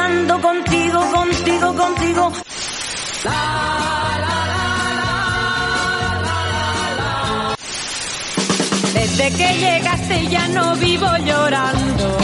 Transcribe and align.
cantando 0.00 0.40
contigo, 0.40 1.00
contigo, 1.12 1.74
contigo. 1.74 2.32
Desde 8.94 9.30
que 9.36 9.58
llegaste 9.58 10.26
ya 10.28 10.48
no 10.48 10.74
vivo 10.76 11.06
llorando. 11.18 12.16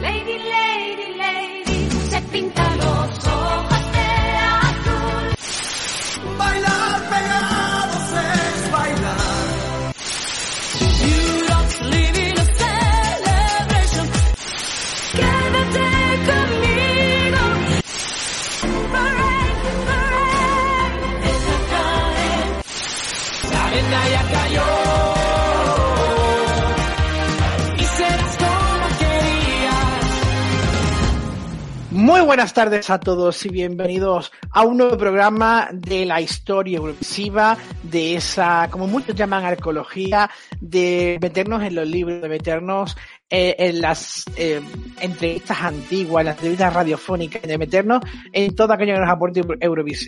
Lady, 0.00 0.38
lady, 0.54 1.08
lady, 1.18 1.90
se 2.10 2.20
pinta 2.32 2.73
buenas 32.24 32.54
tardes 32.54 32.88
a 32.88 32.98
todos 32.98 33.44
y 33.44 33.50
bienvenidos 33.50 34.32
a 34.50 34.62
un 34.64 34.78
nuevo 34.78 34.96
programa 34.96 35.68
de 35.72 36.06
la 36.06 36.22
historia 36.22 36.78
eurovisiva, 36.78 37.56
de 37.82 38.14
esa, 38.14 38.68
como 38.70 38.86
muchos 38.86 39.14
llaman, 39.14 39.44
arqueología, 39.44 40.30
de 40.58 41.18
meternos 41.20 41.62
en 41.62 41.74
los 41.74 41.86
libros, 41.86 42.22
de 42.22 42.28
meternos 42.28 42.96
eh, 43.28 43.56
en 43.58 43.80
las 43.80 44.24
eh, 44.36 44.62
entrevistas 45.00 45.60
antiguas, 45.60 46.24
las 46.24 46.36
entrevistas 46.36 46.72
radiofónicas, 46.72 47.42
de 47.42 47.58
meternos 47.58 48.00
en 48.32 48.54
todo 48.54 48.72
aquello 48.72 48.94
que 48.94 49.00
nos 49.00 49.10
aporte 49.10 49.42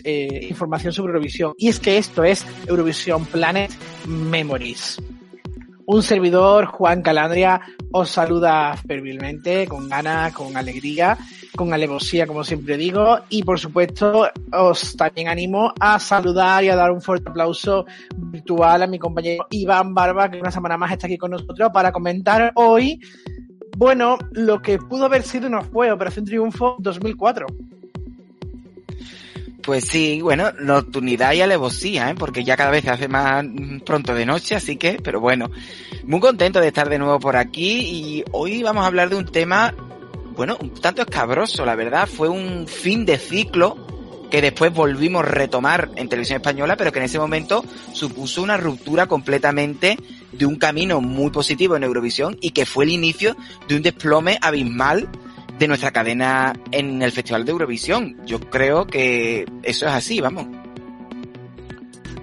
eh, 0.03 0.47
información 0.49 0.93
sobre 0.93 1.11
Eurovisión. 1.11 1.53
Y 1.57 1.69
es 1.69 1.79
que 1.79 1.97
esto 1.97 2.23
es 2.23 2.45
Eurovisión 2.65 3.25
Planet 3.25 3.71
Memories. 4.07 4.99
Un 5.89 6.03
servidor, 6.03 6.65
Juan 6.65 7.01
Calandria, 7.01 7.61
os 7.93 8.09
saluda 8.09 8.75
fervilmente, 8.75 9.67
con 9.67 9.87
ganas, 9.87 10.33
con 10.33 10.57
alegría, 10.57 11.17
con 11.57 11.73
alevosía, 11.73 12.25
como 12.25 12.45
siempre 12.45 12.77
digo, 12.77 13.19
y 13.27 13.43
por 13.43 13.59
supuesto 13.59 14.29
os 14.53 14.95
también 14.95 15.27
animo 15.27 15.73
a 15.77 15.99
saludar 15.99 16.63
y 16.63 16.69
a 16.69 16.75
dar 16.77 16.91
un 16.91 17.01
fuerte 17.01 17.29
aplauso 17.29 17.85
virtual 18.15 18.83
a 18.83 18.87
mi 18.87 18.97
compañero 18.97 19.45
Iván 19.49 19.93
Barba, 19.93 20.31
que 20.31 20.39
una 20.39 20.51
semana 20.51 20.77
más 20.77 20.93
está 20.93 21.07
aquí 21.07 21.17
con 21.17 21.31
nosotros 21.31 21.69
para 21.73 21.91
comentar 21.91 22.53
hoy, 22.55 23.01
bueno, 23.75 24.17
lo 24.31 24.61
que 24.61 24.77
pudo 24.77 25.05
haber 25.05 25.23
sido 25.23 25.49
no 25.49 25.61
fue 25.63 25.91
Operación 25.91 26.23
Triunfo 26.23 26.77
2004. 26.79 27.47
Pues 29.67 29.83
sí, 29.83 30.21
bueno, 30.21 30.53
nocturnidad 30.61 31.33
y 31.33 31.41
alevosía, 31.41 32.09
¿eh? 32.09 32.15
porque 32.17 32.45
ya 32.45 32.55
cada 32.55 32.71
vez 32.71 32.85
se 32.85 32.89
hace 32.89 33.09
más 33.09 33.45
pronto 33.85 34.15
de 34.15 34.25
noche, 34.25 34.55
así 34.55 34.77
que, 34.77 34.97
pero 35.03 35.19
bueno, 35.19 35.51
muy 36.05 36.21
contento 36.21 36.61
de 36.61 36.67
estar 36.67 36.87
de 36.87 36.97
nuevo 36.97 37.19
por 37.19 37.35
aquí 37.35 37.81
y 37.81 38.23
hoy 38.31 38.63
vamos 38.63 38.85
a 38.85 38.87
hablar 38.87 39.09
de 39.09 39.17
un 39.17 39.25
tema, 39.25 39.75
bueno, 40.37 40.55
un 40.61 40.69
tanto 40.75 41.01
escabroso, 41.01 41.65
la 41.65 41.75
verdad, 41.75 42.07
fue 42.07 42.29
un 42.29 42.67
fin 42.67 43.05
de 43.05 43.17
ciclo 43.17 43.75
que 44.29 44.41
después 44.41 44.71
volvimos 44.71 45.23
a 45.23 45.29
retomar 45.29 45.89
en 45.95 46.09
televisión 46.09 46.37
española, 46.37 46.77
pero 46.77 46.91
que 46.91 46.99
en 46.99 47.05
ese 47.05 47.17
momento 47.17 47.65
supuso 47.91 48.43
una 48.43 48.55
ruptura 48.55 49.07
completamente 49.07 49.97
de 50.31 50.45
un 50.45 50.57
camino 50.57 51.01
muy 51.01 51.31
positivo 51.31 51.75
en 51.75 51.83
Eurovisión 51.83 52.37
y 52.39 52.51
que 52.51 52.65
fue 52.65 52.85
el 52.85 52.91
inicio 52.91 53.35
de 53.67 53.77
un 53.77 53.81
desplome 53.81 54.37
abismal 54.41 55.09
de 55.57 55.67
nuestra 55.67 55.91
cadena 55.91 56.53
en 56.71 57.01
el 57.01 57.11
Festival 57.11 57.45
de 57.45 57.51
Eurovisión. 57.51 58.17
Yo 58.25 58.39
creo 58.39 58.85
que 58.85 59.45
eso 59.63 59.87
es 59.87 59.91
así, 59.91 60.21
vamos. 60.21 60.66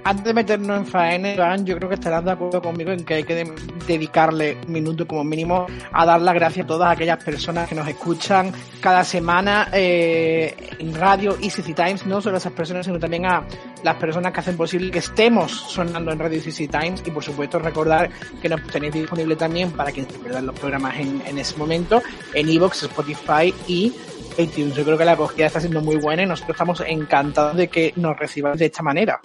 Antes 0.07 0.25
de 0.27 0.35
meternos 0.35 0.77
en 0.77 0.87
faena, 0.87 1.33
Iván, 1.33 1.65
yo 1.65 1.77
creo 1.79 1.89
que 1.89 1.95
estarás 1.95 2.23
de 2.23 2.31
acuerdo 2.33 2.61
conmigo 2.61 2.91
en 2.91 3.05
que 3.07 3.15
hay 3.15 3.25
que 3.25 3.35
de- 3.37 3.53
dedicarle 3.87 4.59
un 4.67 4.71
minuto 4.73 5.07
como 5.07 5.25
mínimo 5.25 5.65
a 5.93 6.05
dar 6.05 6.21
las 6.21 6.35
gracias 6.35 6.65
a 6.65 6.67
todas 6.67 6.93
aquellas 6.93 7.25
personas 7.25 7.67
que 7.67 7.75
nos 7.75 7.89
escuchan 7.89 8.53
cada 8.83 9.03
semana 9.03 9.69
eh, 9.73 10.55
en 10.79 10.95
radio 10.95 11.39
y 11.41 11.49
Times, 11.49 12.05
no 12.05 12.21
solo 12.21 12.35
a 12.35 12.39
esas 12.39 12.53
personas, 12.53 12.85
sino 12.85 12.99
también 12.99 13.25
a 13.25 13.45
las 13.83 13.97
personas 13.97 14.31
que 14.35 14.41
hacen 14.41 14.59
posible 14.59 14.91
que 14.91 14.99
estemos 14.99 15.51
sonando 15.53 16.13
en 16.13 16.19
Radio 16.19 16.39
City 16.39 16.69
Times 16.69 17.03
y 17.07 17.11
por 17.11 17.25
supuesto 17.25 17.59
recordar 17.59 18.11
que 18.43 18.49
nos 18.51 18.63
tenéis 18.67 18.93
disponible 18.93 19.37
también 19.37 19.71
para 19.71 19.91
quienes 19.91 20.13
se 20.13 20.19
pierdan 20.19 20.45
los 20.45 20.59
programas 20.59 20.99
en, 20.99 21.23
en 21.27 21.39
ese 21.39 21.57
momento 21.57 22.03
en 22.35 22.47
Evox, 22.51 22.83
Spotify 22.83 23.55
y 23.67 23.91
iTunes. 24.37 24.75
Yo 24.75 24.85
creo 24.85 24.99
que 24.99 25.05
la 25.07 25.13
acogida 25.13 25.47
está 25.47 25.61
siendo 25.61 25.81
muy 25.81 25.97
buena 25.97 26.25
y 26.25 26.27
nosotros 26.27 26.55
estamos 26.57 26.83
encantados 26.87 27.57
de 27.57 27.69
que 27.69 27.95
nos 27.97 28.19
reciban 28.19 28.57
de 28.59 28.67
esta 28.67 28.83
manera. 28.83 29.21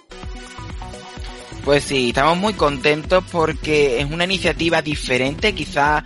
Pues 1.64 1.84
sí, 1.84 2.08
estamos 2.08 2.38
muy 2.38 2.54
contentos 2.54 3.22
porque 3.30 4.00
es 4.00 4.10
una 4.10 4.24
iniciativa 4.24 4.80
diferente, 4.82 5.54
quizá 5.54 6.04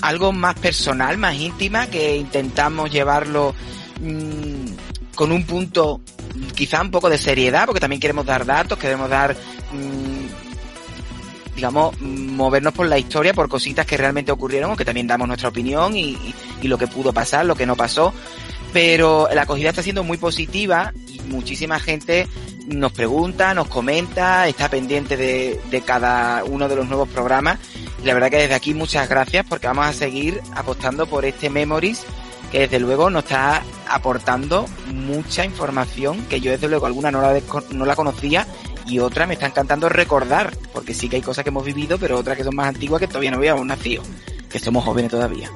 algo 0.00 0.32
más 0.32 0.54
personal, 0.58 1.18
más 1.18 1.34
íntima, 1.34 1.88
que 1.88 2.16
intentamos 2.16 2.90
llevarlo 2.90 3.54
mm, 4.00 5.14
con 5.14 5.32
un 5.32 5.44
punto 5.44 6.00
quizá 6.54 6.80
un 6.80 6.90
poco 6.90 7.10
de 7.10 7.18
seriedad, 7.18 7.66
porque 7.66 7.80
también 7.80 8.00
queremos 8.00 8.24
dar 8.24 8.46
datos, 8.46 8.78
queremos 8.78 9.10
dar, 9.10 9.34
mm, 9.72 11.54
digamos, 11.56 12.00
movernos 12.00 12.72
por 12.72 12.86
la 12.86 12.98
historia, 12.98 13.34
por 13.34 13.48
cositas 13.48 13.84
que 13.84 13.96
realmente 13.96 14.32
ocurrieron, 14.32 14.70
o 14.70 14.76
que 14.76 14.84
también 14.84 15.06
damos 15.08 15.26
nuestra 15.28 15.48
opinión 15.50 15.96
y, 15.96 16.16
y- 16.62 16.68
lo 16.68 16.78
que 16.78 16.86
pudo 16.86 17.12
pasar, 17.12 17.44
lo 17.44 17.56
que 17.56 17.66
no 17.66 17.76
pasó. 17.76 18.14
Pero 18.72 19.28
la 19.34 19.42
acogida 19.42 19.68
está 19.70 19.82
siendo 19.82 20.04
muy 20.04 20.16
positiva 20.16 20.92
muchísima 21.28 21.78
gente 21.78 22.28
nos 22.66 22.92
pregunta, 22.92 23.54
nos 23.54 23.68
comenta, 23.68 24.46
está 24.48 24.68
pendiente 24.68 25.16
de, 25.16 25.82
cada 25.84 26.44
uno 26.44 26.68
de 26.68 26.76
los 26.76 26.88
nuevos 26.88 27.08
programas. 27.08 27.58
La 28.04 28.14
verdad 28.14 28.30
que 28.30 28.36
desde 28.38 28.54
aquí 28.54 28.74
muchas 28.74 29.08
gracias 29.08 29.44
porque 29.48 29.66
vamos 29.66 29.86
a 29.86 29.92
seguir 29.92 30.40
apostando 30.54 31.06
por 31.06 31.24
este 31.24 31.50
Memories 31.50 32.04
que 32.50 32.60
desde 32.60 32.78
luego 32.80 33.08
nos 33.08 33.24
está 33.24 33.62
aportando 33.88 34.66
mucha 34.92 35.44
información 35.44 36.22
que 36.26 36.40
yo 36.40 36.50
desde 36.50 36.68
luego 36.68 36.84
alguna 36.84 37.10
no 37.10 37.22
la, 37.22 37.40
no 37.70 37.86
la 37.86 37.96
conocía 37.96 38.46
y 38.86 38.98
otra 38.98 39.26
me 39.26 39.34
está 39.34 39.46
encantando 39.46 39.88
recordar 39.88 40.54
porque 40.74 40.92
sí 40.92 41.08
que 41.08 41.16
hay 41.16 41.22
cosas 41.22 41.44
que 41.44 41.48
hemos 41.48 41.64
vivido 41.64 41.98
pero 41.98 42.18
otras 42.18 42.36
que 42.36 42.44
son 42.44 42.54
más 42.54 42.68
antiguas 42.68 43.00
que 43.00 43.06
todavía 43.06 43.30
no 43.30 43.38
habíamos 43.38 43.64
nacido, 43.64 44.02
que 44.50 44.58
somos 44.58 44.84
jóvenes 44.84 45.10
todavía. 45.10 45.50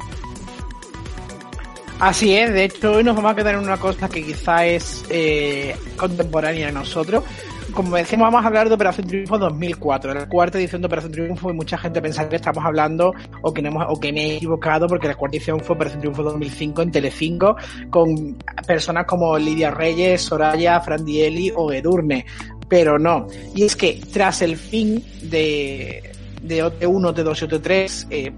Así 1.99 2.37
es, 2.37 2.53
de 2.53 2.65
hecho 2.65 2.93
hoy 2.93 3.05
nos 3.05 3.17
vamos 3.17 3.33
a 3.33 3.35
quedar 3.35 3.55
en 3.55 3.61
una 3.61 3.79
cosa 3.79 4.07
que 4.07 4.23
quizá 4.23 4.67
es 4.67 5.03
eh, 5.09 5.75
contemporánea 5.97 6.69
a 6.69 6.73
nosotros. 6.73 7.25
Como 7.73 7.97
decimos, 7.97 8.27
vamos 8.27 8.45
a 8.45 8.49
hablar 8.49 8.69
de 8.69 8.75
Operación 8.75 9.07
Triunfo 9.07 9.39
2004, 9.39 10.13
la 10.13 10.29
cuarta 10.29 10.59
edición 10.59 10.83
de 10.83 10.87
Operación 10.87 11.13
Triunfo 11.13 11.51
y 11.51 11.55
mucha 11.55 11.79
gente 11.79 12.03
pensará 12.03 12.29
que 12.29 12.37
estamos 12.37 12.63
hablando 12.65 13.15
o 13.41 13.53
que, 13.53 13.63
hemos, 13.63 13.85
o 13.89 13.99
que 13.99 14.13
me 14.13 14.27
he 14.27 14.37
equivocado 14.37 14.87
porque 14.87 15.09
la 15.09 15.15
cuarta 15.15 15.39
edición 15.39 15.59
fue 15.61 15.75
Operación 15.75 16.01
Triunfo 16.03 16.23
2005 16.23 16.83
en 16.83 16.91
Telecinco 16.91 17.57
con 17.89 18.37
personas 18.67 19.07
como 19.07 19.37
Lidia 19.39 19.71
Reyes, 19.71 20.21
Soraya, 20.21 20.79
Fran 20.81 21.03
Dieli 21.03 21.51
o 21.57 21.73
Edurne, 21.73 22.27
pero 22.69 22.99
no. 22.99 23.27
Y 23.55 23.65
es 23.65 23.75
que 23.75 24.03
tras 24.13 24.43
el 24.43 24.59
fin 24.59 25.03
de, 25.23 26.13
de 26.43 26.63
OT1, 26.63 27.15
OT2 27.15 27.43
y 27.43 27.47
OT3, 27.47 28.07
eh, 28.11 28.33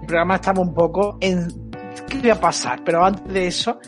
el 0.00 0.06
programa 0.06 0.36
estaba 0.36 0.62
un 0.62 0.74
poco 0.74 1.18
en 1.20 1.69
qué 2.08 2.18
iba 2.18 2.34
a 2.34 2.40
pasar, 2.40 2.82
pero 2.84 3.04
antes 3.04 3.32
de 3.32 3.46
eso, 3.46 3.78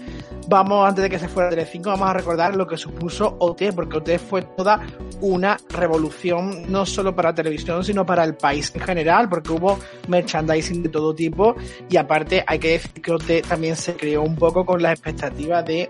vamos, 0.49 0.89
antes 0.89 1.03
de 1.03 1.11
que 1.11 1.19
se 1.19 1.29
fuera 1.29 1.51
Telecinco, 1.51 1.91
vamos 1.91 2.09
a 2.09 2.13
recordar 2.15 2.57
lo 2.57 2.67
que 2.67 2.77
supuso 2.77 3.37
OT, 3.41 3.73
porque 3.75 3.99
OT 3.99 4.19
fue 4.19 4.43
toda 4.43 4.81
una 5.21 5.57
revolución, 5.71 6.71
no 6.71 6.85
solo 6.87 7.15
para 7.15 7.35
televisión, 7.35 7.85
sino 7.85 8.05
para 8.05 8.25
el 8.25 8.35
país 8.35 8.73
en 8.75 8.81
general, 8.83 9.29
porque 9.29 9.53
hubo 9.53 9.79
merchandising 10.09 10.83
de 10.83 10.89
todo 10.89 11.15
tipo, 11.15 11.55
y 11.89 11.97
aparte 11.97 12.45
hay 12.47 12.59
que 12.59 12.69
decir 12.73 12.93
que 13.03 13.13
OT 13.13 13.43
también 13.49 13.77
se 13.77 13.95
creó 13.95 14.23
un 14.23 14.37
poco 14.37 14.65
con 14.67 14.83
la 14.83 14.93
expectativa 14.93 15.63
de 15.63 15.89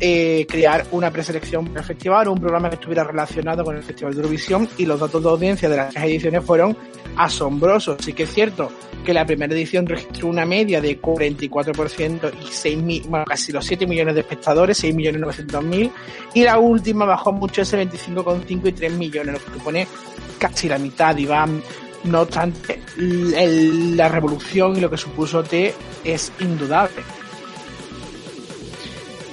eh, 0.00 0.46
crear 0.48 0.84
una 0.92 1.10
preselección 1.10 1.66
para 1.68 1.80
el 1.80 1.86
festival, 1.86 2.28
un 2.28 2.38
programa 2.40 2.68
que 2.68 2.74
estuviera 2.76 3.04
relacionado 3.04 3.64
con 3.64 3.76
el 3.76 3.82
Festival 3.82 4.12
de 4.14 4.20
Eurovisión, 4.20 4.68
y 4.78 4.86
los 4.86 5.00
datos 5.00 5.22
de 5.22 5.28
audiencia 5.30 5.68
de 5.68 5.76
las 5.76 5.92
tres 5.94 6.04
ediciones 6.04 6.44
fueron 6.44 6.76
asombrosos. 7.16 7.96
Sí 8.00 8.12
que 8.12 8.24
es 8.24 8.32
cierto 8.34 8.70
que 9.04 9.14
la 9.14 9.24
primera 9.24 9.54
edición 9.54 9.86
registró 9.86 10.28
una 10.28 10.44
media 10.44 10.80
de 10.80 11.00
44% 11.00 12.30
y 12.42 12.46
6 12.50 12.78
mi- 12.78 13.00
bueno, 13.08 13.24
casi 13.24 13.52
los 13.52 13.64
7 13.64 13.85
millones 13.88 14.14
de 14.14 14.20
espectadores, 14.20 14.78
6 14.78 14.94
millones 14.94 15.20
900 15.20 15.64
mil, 15.64 15.92
y 16.34 16.42
la 16.42 16.58
última 16.58 17.04
bajó 17.04 17.32
mucho 17.32 17.62
ese 17.62 17.82
25,5 17.82 18.68
y 18.68 18.72
3 18.72 18.92
millones, 18.92 19.34
lo 19.34 19.44
que 19.44 19.58
supone 19.58 19.88
casi 20.38 20.68
la 20.68 20.78
mitad, 20.78 21.16
Iván. 21.16 21.62
No 22.04 22.20
obstante, 22.20 22.80
la 22.96 24.08
revolución 24.08 24.76
y 24.76 24.80
lo 24.80 24.88
que 24.88 24.96
supuso 24.96 25.42
T 25.42 25.74
es 26.04 26.30
indudable. 26.38 27.02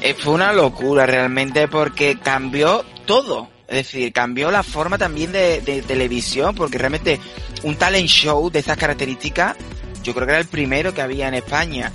Eh, 0.01 0.15
fue 0.15 0.33
una 0.33 0.51
locura 0.51 1.05
realmente 1.05 1.67
porque 1.67 2.17
cambió 2.19 2.83
todo. 3.05 3.47
Es 3.67 3.77
decir, 3.77 4.11
cambió 4.11 4.51
la 4.51 4.63
forma 4.63 4.97
también 4.97 5.31
de, 5.31 5.61
de 5.61 5.81
televisión, 5.81 6.55
porque 6.55 6.77
realmente 6.77 7.19
un 7.63 7.75
talent 7.75 8.07
show 8.07 8.49
de 8.49 8.59
estas 8.59 8.77
características, 8.77 9.55
yo 10.03 10.13
creo 10.13 10.27
que 10.27 10.33
era 10.33 10.41
el 10.41 10.47
primero 10.47 10.93
que 10.93 11.01
había 11.01 11.27
en 11.27 11.35
España. 11.35 11.91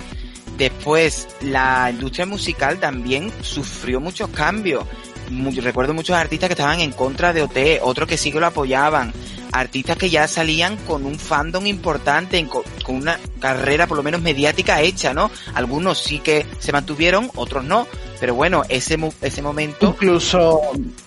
Después, 0.59 1.29
la 1.39 1.89
industria 1.89 2.25
musical 2.25 2.79
también 2.79 3.31
sufrió 3.41 4.01
muchos 4.01 4.29
cambios. 4.29 4.83
Recuerdo 5.55 5.93
muchos 5.93 6.17
artistas 6.17 6.49
que 6.49 6.53
estaban 6.53 6.81
en 6.81 6.91
contra 6.91 7.31
de 7.31 7.43
OT, 7.43 7.81
otros 7.81 8.09
que 8.09 8.17
sí 8.17 8.29
que 8.29 8.41
lo 8.41 8.47
apoyaban. 8.47 9.13
Artistas 9.53 9.97
que 9.97 10.09
ya 10.09 10.27
salían 10.27 10.75
con 10.85 11.05
un 11.05 11.17
fandom 11.17 11.65
importante, 11.65 12.45
con 12.83 12.95
una 12.95 13.17
carrera 13.39 13.87
por 13.87 13.95
lo 13.95 14.03
menos 14.03 14.21
mediática 14.21 14.81
hecha, 14.81 15.13
¿no? 15.13 15.31
Algunos 15.53 15.97
sí 15.97 16.19
que 16.19 16.45
se 16.59 16.73
mantuvieron, 16.73 17.31
otros 17.35 17.63
no. 17.63 17.87
Pero 18.19 18.35
bueno, 18.35 18.63
ese, 18.67 18.97
ese 19.21 19.41
momento... 19.41 19.87
Incluso, 19.87 20.59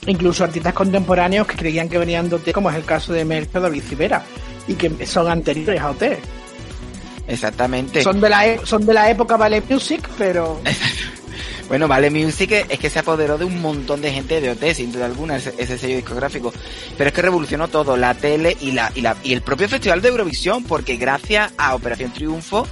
incluso 0.06 0.44
artistas 0.44 0.72
contemporáneos 0.72 1.46
que 1.46 1.56
creían 1.56 1.90
que 1.90 1.98
venían 1.98 2.30
de 2.30 2.36
OT, 2.36 2.52
como 2.52 2.70
es 2.70 2.76
el 2.76 2.86
caso 2.86 3.12
de 3.12 3.26
Merck 3.26 3.54
o 3.54 3.60
David 3.60 3.82
Civera, 3.82 4.24
y 4.66 4.74
que 4.74 5.06
son 5.06 5.30
anteriores 5.30 5.82
a 5.82 5.90
OT. 5.90 6.02
Exactamente. 7.28 8.02
Son 8.02 8.20
de 8.20 8.28
la, 8.28 8.46
e- 8.46 8.60
son 8.64 8.84
de 8.84 8.94
la 8.94 9.10
época 9.10 9.36
Ballet 9.36 9.64
Music, 9.68 10.08
pero 10.18 10.60
Bueno, 11.72 11.88
Vale 11.88 12.10
Music 12.10 12.66
es 12.68 12.78
que 12.78 12.90
se 12.90 12.98
apoderó 12.98 13.38
de 13.38 13.46
un 13.46 13.62
montón 13.62 14.02
de 14.02 14.12
gente 14.12 14.42
de 14.42 14.50
OT, 14.50 14.74
sin 14.74 14.92
duda 14.92 15.06
alguna, 15.06 15.36
ese, 15.36 15.54
ese 15.56 15.78
sello 15.78 15.96
discográfico. 15.96 16.52
Pero 16.98 17.08
es 17.08 17.14
que 17.14 17.22
revolucionó 17.22 17.68
todo, 17.68 17.96
la 17.96 18.12
tele 18.12 18.56
y, 18.60 18.72
la, 18.72 18.92
y, 18.94 19.00
la, 19.00 19.16
y 19.22 19.32
el 19.32 19.40
propio 19.40 19.70
Festival 19.70 20.02
de 20.02 20.08
Eurovisión, 20.08 20.64
porque 20.64 20.96
gracias 20.96 21.50
a 21.56 21.74
Operación 21.74 22.12
Triunfo, 22.12 22.68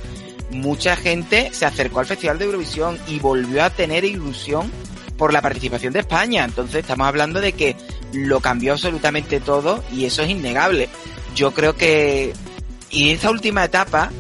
mucha 0.50 0.96
gente 0.96 1.48
se 1.54 1.64
acercó 1.64 2.00
al 2.00 2.04
Festival 2.04 2.38
de 2.38 2.44
Eurovisión 2.44 2.98
y 3.08 3.20
volvió 3.20 3.64
a 3.64 3.70
tener 3.70 4.04
ilusión 4.04 4.70
por 5.16 5.32
la 5.32 5.40
participación 5.40 5.94
de 5.94 6.00
España. 6.00 6.44
Entonces 6.44 6.80
estamos 6.80 7.06
hablando 7.06 7.40
de 7.40 7.52
que 7.52 7.76
lo 8.12 8.40
cambió 8.40 8.72
absolutamente 8.72 9.40
todo 9.40 9.82
y 9.94 10.04
eso 10.04 10.20
es 10.20 10.28
innegable. 10.28 10.90
Yo 11.34 11.52
creo 11.52 11.74
que... 11.74 12.34
Y 12.90 13.12
esta 13.12 13.30
última 13.30 13.64
etapa, 13.64 14.10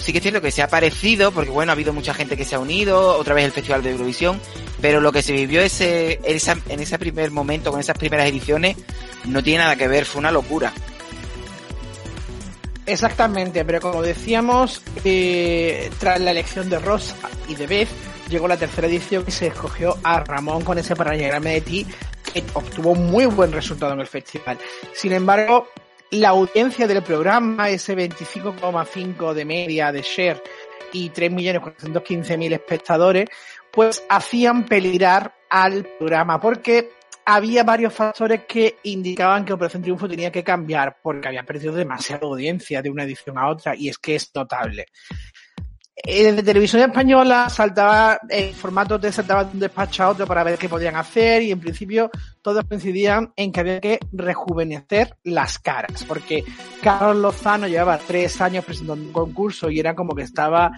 sí 0.00 0.12
que 0.12 0.18
es 0.18 0.22
cierto 0.22 0.40
que 0.40 0.50
se 0.50 0.62
ha 0.62 0.68
parecido, 0.68 1.32
porque 1.32 1.50
bueno, 1.50 1.72
ha 1.72 1.74
habido 1.74 1.92
mucha 1.92 2.14
gente 2.14 2.36
que 2.36 2.44
se 2.44 2.54
ha 2.54 2.58
unido, 2.58 3.16
otra 3.16 3.34
vez 3.34 3.44
el 3.44 3.52
Festival 3.52 3.82
de 3.82 3.90
Eurovisión, 3.90 4.40
pero 4.80 5.00
lo 5.00 5.12
que 5.12 5.22
se 5.22 5.32
vivió 5.32 5.60
ese, 5.60 6.20
en 6.24 6.80
ese 6.80 6.98
primer 6.98 7.30
momento, 7.30 7.70
con 7.70 7.80
esas 7.80 7.96
primeras 7.96 8.28
ediciones, 8.28 8.76
no 9.24 9.42
tiene 9.42 9.60
nada 9.60 9.76
que 9.76 9.88
ver, 9.88 10.04
fue 10.04 10.20
una 10.20 10.30
locura. 10.30 10.72
Exactamente, 12.86 13.64
pero 13.64 13.80
como 13.80 14.00
decíamos, 14.00 14.80
eh, 15.04 15.90
tras 15.98 16.20
la 16.20 16.30
elección 16.30 16.70
de 16.70 16.78
Rosa 16.78 17.16
y 17.48 17.56
de 17.56 17.66
Beth, 17.66 17.88
llegó 18.28 18.46
la 18.46 18.56
tercera 18.56 18.86
edición 18.86 19.24
y 19.26 19.32
se 19.32 19.48
escogió 19.48 19.98
a 20.04 20.20
Ramón 20.20 20.62
con 20.62 20.78
ese 20.78 20.94
Parallagrame 20.94 21.54
de 21.54 21.60
ti, 21.60 21.86
que 22.32 22.44
obtuvo 22.54 22.94
muy 22.94 23.26
buen 23.26 23.50
resultado 23.50 23.92
en 23.92 24.00
el 24.00 24.06
festival. 24.06 24.58
Sin 24.94 25.12
embargo, 25.12 25.68
la 26.10 26.28
audiencia 26.30 26.86
del 26.86 27.02
programa, 27.02 27.68
ese 27.70 27.96
25,5 27.96 29.34
de 29.34 29.44
media 29.44 29.92
de 29.92 30.02
share 30.02 30.42
y 30.92 31.10
3.415.000 31.10 32.52
espectadores, 32.52 33.28
pues 33.70 34.04
hacían 34.08 34.64
peligrar 34.64 35.34
al 35.50 35.84
programa, 35.98 36.40
porque 36.40 36.90
había 37.24 37.64
varios 37.64 37.92
factores 37.92 38.42
que 38.46 38.78
indicaban 38.84 39.44
que 39.44 39.52
Operación 39.52 39.82
Triunfo 39.82 40.08
tenía 40.08 40.30
que 40.30 40.44
cambiar 40.44 40.98
porque 41.02 41.28
había 41.28 41.42
perdido 41.42 41.74
demasiada 41.74 42.24
audiencia 42.24 42.80
de 42.80 42.90
una 42.90 43.02
edición 43.02 43.36
a 43.36 43.48
otra 43.48 43.74
y 43.74 43.88
es 43.88 43.98
que 43.98 44.14
es 44.14 44.30
notable. 44.32 44.86
Eh, 45.96 46.24
Desde 46.24 46.42
televisión 46.42 46.82
española 46.82 47.48
saltaba 47.48 48.20
el 48.28 48.52
formato 48.52 49.00
te 49.00 49.10
saltaba 49.10 49.44
de 49.44 49.52
un 49.54 49.60
despacho 49.60 50.02
a 50.02 50.10
otro 50.10 50.26
para 50.26 50.44
ver 50.44 50.58
qué 50.58 50.68
podían 50.68 50.94
hacer 50.94 51.42
y 51.42 51.50
en 51.50 51.58
principio 51.58 52.10
todos 52.42 52.64
coincidían 52.66 53.32
en 53.34 53.50
que 53.50 53.60
había 53.60 53.80
que 53.80 53.98
rejuvenecer 54.12 55.16
las 55.24 55.58
caras 55.58 56.04
porque 56.04 56.44
Carlos 56.82 57.16
Lozano 57.16 57.66
llevaba 57.66 57.96
tres 57.98 58.38
años 58.42 58.64
presentando 58.66 59.06
un 59.06 59.12
concurso 59.12 59.70
y 59.70 59.80
era 59.80 59.94
como 59.94 60.14
que 60.14 60.22
estaba 60.22 60.70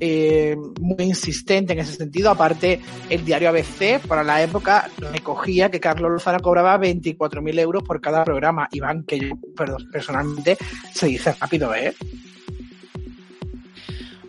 eh, 0.00 0.56
muy 0.80 1.04
insistente 1.04 1.72
en 1.72 1.78
ese 1.78 1.94
sentido. 1.94 2.30
Aparte, 2.30 2.80
el 3.08 3.24
diario 3.24 3.50
ABC 3.50 4.00
para 4.08 4.24
la 4.24 4.42
época 4.42 4.90
recogía 5.12 5.70
que 5.70 5.78
Carlos 5.78 6.10
Lozano 6.10 6.40
cobraba 6.40 6.78
24.000 6.78 7.60
euros 7.60 7.84
por 7.84 8.00
cada 8.00 8.24
programa. 8.24 8.68
Iván, 8.72 9.04
que 9.04 9.20
yo, 9.20 9.36
perdón, 9.56 9.88
personalmente 9.92 10.58
se 10.92 11.06
dice 11.06 11.32
rápido, 11.32 11.74
¿eh? 11.74 11.94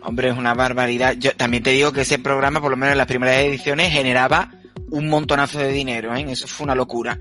Hombre, 0.06 0.28
es 0.28 0.38
una 0.38 0.54
barbaridad. 0.54 1.16
Yo 1.18 1.32
también 1.34 1.64
te 1.64 1.70
digo 1.70 1.92
que 1.92 2.02
ese 2.02 2.20
programa, 2.20 2.60
por 2.60 2.70
lo 2.70 2.76
menos 2.76 2.92
en 2.92 2.98
las 2.98 3.08
primeras 3.08 3.38
ediciones, 3.38 3.92
generaba 3.92 4.52
un 4.90 5.08
montonazo 5.08 5.58
de 5.58 5.72
dinero, 5.72 6.14
¿eh? 6.14 6.24
Eso 6.28 6.46
fue 6.46 6.64
una 6.64 6.76
locura. 6.76 7.18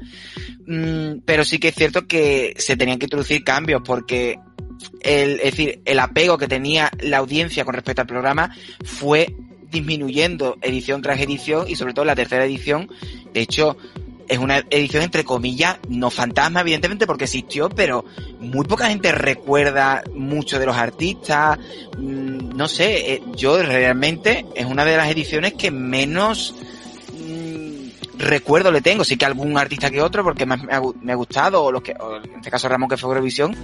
Mm, 0.68 1.22
pero 1.26 1.44
sí 1.44 1.58
que 1.58 1.70
es 1.70 1.76
cierto 1.76 2.06
que 2.06 2.54
se 2.58 2.78
tenían 2.78 3.00
que 3.00 3.08
introducir 3.08 3.44
cambios 3.44 3.82
porque 3.84 4.38
el, 5.02 5.40
es 5.40 5.58
decir, 5.58 5.82
el 5.84 6.00
apego 6.00 6.38
que 6.38 6.48
tenía 6.48 6.92
la 7.00 7.18
audiencia 7.18 7.66
con 7.66 7.74
respecto 7.74 8.02
al 8.02 8.08
programa 8.08 8.56
fue 8.84 9.36
disminuyendo 9.72 10.58
edición 10.62 11.02
tras 11.02 11.20
edición 11.20 11.66
y 11.68 11.76
sobre 11.78 11.94
todo 11.96 12.06
la 12.06 12.16
tercera 12.16 12.46
edición. 12.46 12.88
De 13.34 13.42
hecho, 13.42 13.78
es 14.28 14.38
una 14.40 14.60
edición 14.70 15.04
entre 15.04 15.24
comillas, 15.24 15.78
no 15.88 16.10
fantasma 16.10 16.62
evidentemente 16.62 17.06
porque 17.06 17.26
existió, 17.26 17.70
pero 17.70 18.06
muy 18.40 18.66
poca 18.66 18.88
gente 18.88 19.12
recuerda 19.12 20.04
mucho 20.14 20.60
de 20.60 20.66
los 20.66 20.76
artistas. 20.76 21.60
Mm, 21.98 22.56
No 22.56 22.68
sé, 22.68 23.14
eh, 23.14 23.24
yo 23.36 23.62
realmente 23.62 24.46
es 24.56 24.66
una 24.66 24.86
de 24.86 24.98
las 24.98 25.10
ediciones 25.10 25.54
que 25.54 25.72
menos 25.72 26.56
mm, 27.14 28.18
recuerdo 28.18 28.72
le 28.72 28.82
tengo. 28.82 29.04
Sí 29.04 29.18
que 29.18 29.26
algún 29.26 29.58
artista 29.58 29.92
que 29.92 30.02
otro 30.02 30.24
porque 30.24 30.46
más 30.46 30.64
me 30.64 31.12
ha, 31.12 31.16
gustado, 31.16 31.64
o, 31.64 31.72
los 31.72 31.82
que, 31.82 31.94
o 32.00 32.18
en 32.18 32.36
este 32.36 32.50
caso 32.50 32.70
Ramón 32.70 32.90
que 32.90 32.98
fue 32.98 33.10
Eurovisión, 33.10 33.56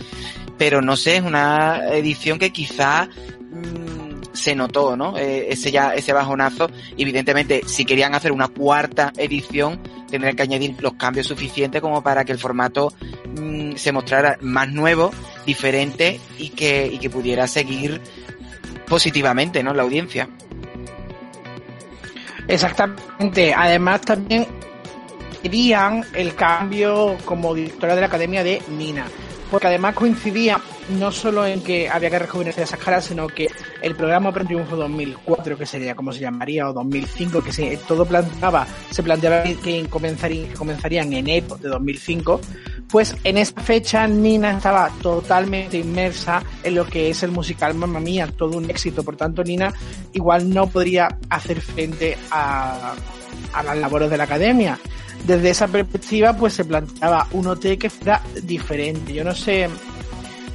pero 0.57 0.81
no 0.81 0.95
sé, 0.95 1.17
es 1.17 1.23
una 1.23 1.87
edición 1.91 2.37
que 2.37 2.51
quizá 2.51 3.07
mm, 3.07 4.00
se 4.33 4.55
notó, 4.55 4.95
¿no? 4.95 5.17
Eh, 5.17 5.47
ese 5.49 5.71
ya, 5.71 5.93
ese 5.93 6.13
bajonazo. 6.13 6.69
Evidentemente, 6.97 7.61
si 7.65 7.85
querían 7.85 8.15
hacer 8.15 8.31
una 8.31 8.47
cuarta 8.47 9.11
edición, 9.17 9.79
tendrían 10.09 10.35
que 10.35 10.43
añadir 10.43 10.75
los 10.79 10.93
cambios 10.93 11.27
suficientes 11.27 11.81
como 11.81 12.01
para 12.01 12.25
que 12.25 12.31
el 12.31 12.39
formato 12.39 12.93
mm, 13.37 13.75
se 13.75 13.91
mostrara 13.91 14.37
más 14.41 14.69
nuevo, 14.69 15.11
diferente 15.45 16.19
y 16.37 16.49
que, 16.49 16.87
y 16.87 16.97
que 16.99 17.09
pudiera 17.09 17.47
seguir 17.47 18.01
positivamente, 18.87 19.63
¿no? 19.63 19.73
La 19.73 19.83
audiencia. 19.83 20.27
Exactamente. 22.47 23.53
Además, 23.55 24.01
también 24.01 24.47
querían 25.41 26.05
el 26.13 26.35
cambio 26.35 27.17
como 27.25 27.53
directora 27.53 27.95
de 27.95 28.01
la 28.01 28.07
academia 28.07 28.43
de 28.43 28.61
Nina. 28.69 29.05
Porque 29.49 29.67
además 29.67 29.95
coincidía 29.95 30.59
no 30.89 31.11
solo 31.11 31.45
en 31.45 31.61
que 31.61 31.89
había 31.89 32.09
que 32.09 32.19
rejuvenecer 32.19 32.63
esas 32.63 32.79
caras, 32.79 33.05
sino 33.05 33.27
que 33.27 33.47
el 33.81 33.95
programa 33.95 34.29
Open 34.29 34.47
Triunfo 34.47 34.75
2004, 34.75 35.57
que 35.57 35.65
sería 35.65 35.95
como 35.95 36.13
se 36.13 36.19
llamaría, 36.19 36.69
o 36.69 36.73
2005, 36.73 37.41
que 37.43 37.51
se, 37.51 37.77
todo 37.87 38.05
planteaba, 38.05 38.67
se 38.89 39.03
planteaba 39.03 39.43
que 39.43 39.55
que 39.55 39.87
comenzaría 40.55 41.01
en 41.01 41.13
enero 41.13 41.57
de 41.57 41.69
2005, 41.69 42.41
pues 42.89 43.15
en 43.23 43.37
esa 43.37 43.59
fecha 43.61 44.07
Nina 44.07 44.57
estaba 44.57 44.89
totalmente 45.01 45.77
inmersa 45.77 46.43
en 46.63 46.75
lo 46.75 46.85
que 46.85 47.09
es 47.09 47.23
el 47.23 47.31
musical 47.31 47.73
Mamma 47.73 47.99
Mía, 47.99 48.27
todo 48.27 48.57
un 48.57 48.69
éxito, 48.69 49.03
por 49.03 49.15
tanto 49.15 49.43
Nina 49.43 49.73
igual 50.13 50.49
no 50.49 50.67
podría 50.67 51.17
hacer 51.29 51.61
frente 51.61 52.17
a, 52.29 52.93
a 53.53 53.63
las 53.63 53.77
labores 53.77 54.09
de 54.09 54.17
la 54.17 54.25
academia. 54.25 54.79
Desde 55.25 55.51
esa 55.51 55.67
perspectiva, 55.67 56.35
pues 56.35 56.53
se 56.53 56.65
planteaba 56.65 57.27
un 57.31 57.47
OT 57.47 57.77
que 57.77 57.89
fuera 57.89 58.21
diferente. 58.43 59.13
Yo 59.13 59.23
no 59.23 59.35
sé 59.35 59.69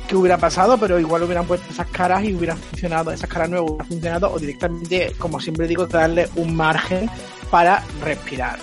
qué 0.06 0.16
hubiera 0.16 0.38
pasado, 0.38 0.78
pero 0.78 0.98
igual 0.98 1.22
hubieran 1.22 1.46
puesto 1.46 1.70
esas 1.70 1.88
caras 1.88 2.24
y 2.24 2.34
hubieran 2.34 2.58
funcionado, 2.58 3.10
esas 3.12 3.28
caras 3.28 3.50
nuevas 3.50 3.70
hubieran 3.70 3.88
funcionado, 3.88 4.32
o 4.32 4.38
directamente, 4.38 5.12
como 5.18 5.40
siempre 5.40 5.66
digo, 5.66 5.86
darle 5.86 6.28
un 6.36 6.54
margen 6.54 7.10
para 7.50 7.82
respirar. 8.02 8.58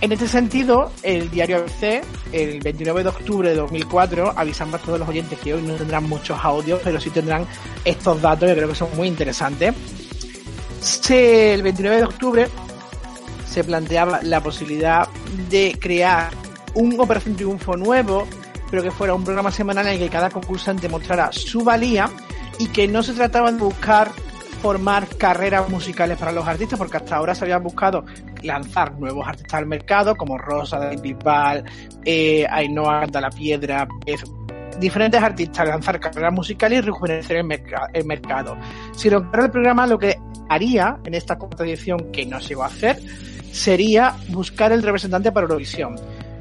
En 0.00 0.12
este 0.12 0.28
sentido, 0.28 0.92
el 1.02 1.30
diario 1.30 1.56
ABC, 1.56 2.04
el 2.32 2.60
29 2.60 3.02
de 3.02 3.08
octubre 3.08 3.48
de 3.48 3.56
2004, 3.56 4.34
avisamos 4.36 4.74
a 4.74 4.78
todos 4.78 4.98
los 4.98 5.08
oyentes 5.08 5.38
que 5.38 5.54
hoy 5.54 5.62
no 5.62 5.74
tendrán 5.74 6.04
muchos 6.04 6.38
audios, 6.42 6.80
pero 6.84 7.00
sí 7.00 7.08
tendrán 7.10 7.46
estos 7.84 8.20
datos 8.20 8.48
que 8.48 8.54
creo 8.56 8.68
que 8.68 8.74
son 8.74 8.94
muy 8.94 9.08
interesantes. 9.08 9.74
El 11.08 11.62
29 11.62 11.96
de 11.96 12.04
octubre 12.04 12.48
se 13.48 13.64
planteaba 13.64 14.20
la 14.22 14.42
posibilidad 14.42 15.08
de 15.48 15.76
crear 15.80 16.30
un 16.74 17.00
Operación 17.00 17.34
Triunfo 17.34 17.74
nuevo, 17.76 18.28
pero 18.70 18.82
que 18.82 18.90
fuera 18.90 19.14
un 19.14 19.24
programa 19.24 19.50
semanal 19.50 19.86
en 19.86 19.94
el 19.94 19.98
que 19.98 20.08
cada 20.08 20.30
concursante 20.30 20.88
mostrara 20.88 21.30
su 21.32 21.64
valía 21.64 22.08
y 22.58 22.66
que 22.68 22.88
no 22.88 23.02
se 23.02 23.12
trataba 23.12 23.52
de 23.52 23.58
buscar 23.58 24.10
formar 24.62 25.06
carreras 25.18 25.68
musicales 25.68 26.16
para 26.18 26.32
los 26.32 26.46
artistas, 26.46 26.78
porque 26.78 26.96
hasta 26.96 27.16
ahora 27.16 27.34
se 27.34 27.44
habían 27.44 27.62
buscado 27.62 28.04
lanzar 28.42 28.98
nuevos 28.98 29.26
artistas 29.28 29.54
al 29.54 29.66
mercado, 29.66 30.16
como 30.16 30.38
Rosa, 30.38 30.78
David 30.78 31.00
Bisbal, 31.02 31.64
eh, 32.04 32.46
Ainhoa 32.50 33.06
la 33.06 33.30
Piedra, 33.30 33.86
diferentes 34.80 35.22
artistas 35.22 35.68
lanzar 35.68 36.00
carreras 36.00 36.32
musicales 36.32 36.78
y 36.78 36.82
rejuvenecer 36.82 37.36
el, 37.36 37.44
merca- 37.44 37.88
el 37.92 38.06
mercado. 38.06 38.56
Sino 38.92 39.30
que 39.30 39.40
el 39.40 39.50
programa 39.50 39.86
lo 39.86 39.98
que 39.98 40.18
haría 40.48 40.98
en 41.04 41.14
esta 41.14 41.36
cuarta 41.36 41.62
edición, 41.64 42.10
que 42.10 42.24
no 42.24 42.40
se 42.40 42.54
iba 42.54 42.64
a 42.64 42.68
hacer, 42.68 42.98
sería 43.52 44.14
buscar 44.28 44.72
el 44.72 44.82
representante 44.82 45.32
para 45.32 45.44
Eurovisión. 45.44 45.96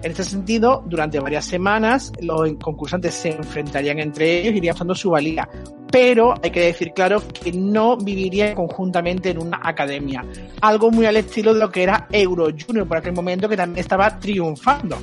En 0.05 0.11
este 0.11 0.23
sentido, 0.23 0.83
durante 0.85 1.19
varias 1.19 1.45
semanas, 1.45 2.13
los 2.21 2.53
concursantes 2.61 3.11
se 3.15 3.29
enfrentarían 3.29 3.97
entre 3.97 4.39
ellos 4.39 4.53
y 4.53 4.57
irían 4.57 4.75
usando 4.75 4.93
su 4.93 5.09
valía. 5.09 5.49
Pero 5.91 6.35
hay 6.43 6.51
que 6.51 6.59
decir 6.59 6.91
claro 6.93 7.23
que 7.27 7.51
no 7.51 7.97
vivirían 7.97 8.53
conjuntamente 8.53 9.31
en 9.31 9.41
una 9.41 9.59
academia. 9.63 10.23
Algo 10.61 10.91
muy 10.91 11.07
al 11.07 11.17
estilo 11.17 11.55
de 11.55 11.59
lo 11.59 11.71
que 11.71 11.81
era 11.81 12.07
Euro 12.11 12.49
Junior 12.49 12.87
por 12.87 12.97
aquel 12.97 13.13
momento 13.13 13.49
que 13.49 13.57
también 13.57 13.79
estaba 13.79 14.19
triunfando. 14.19 14.95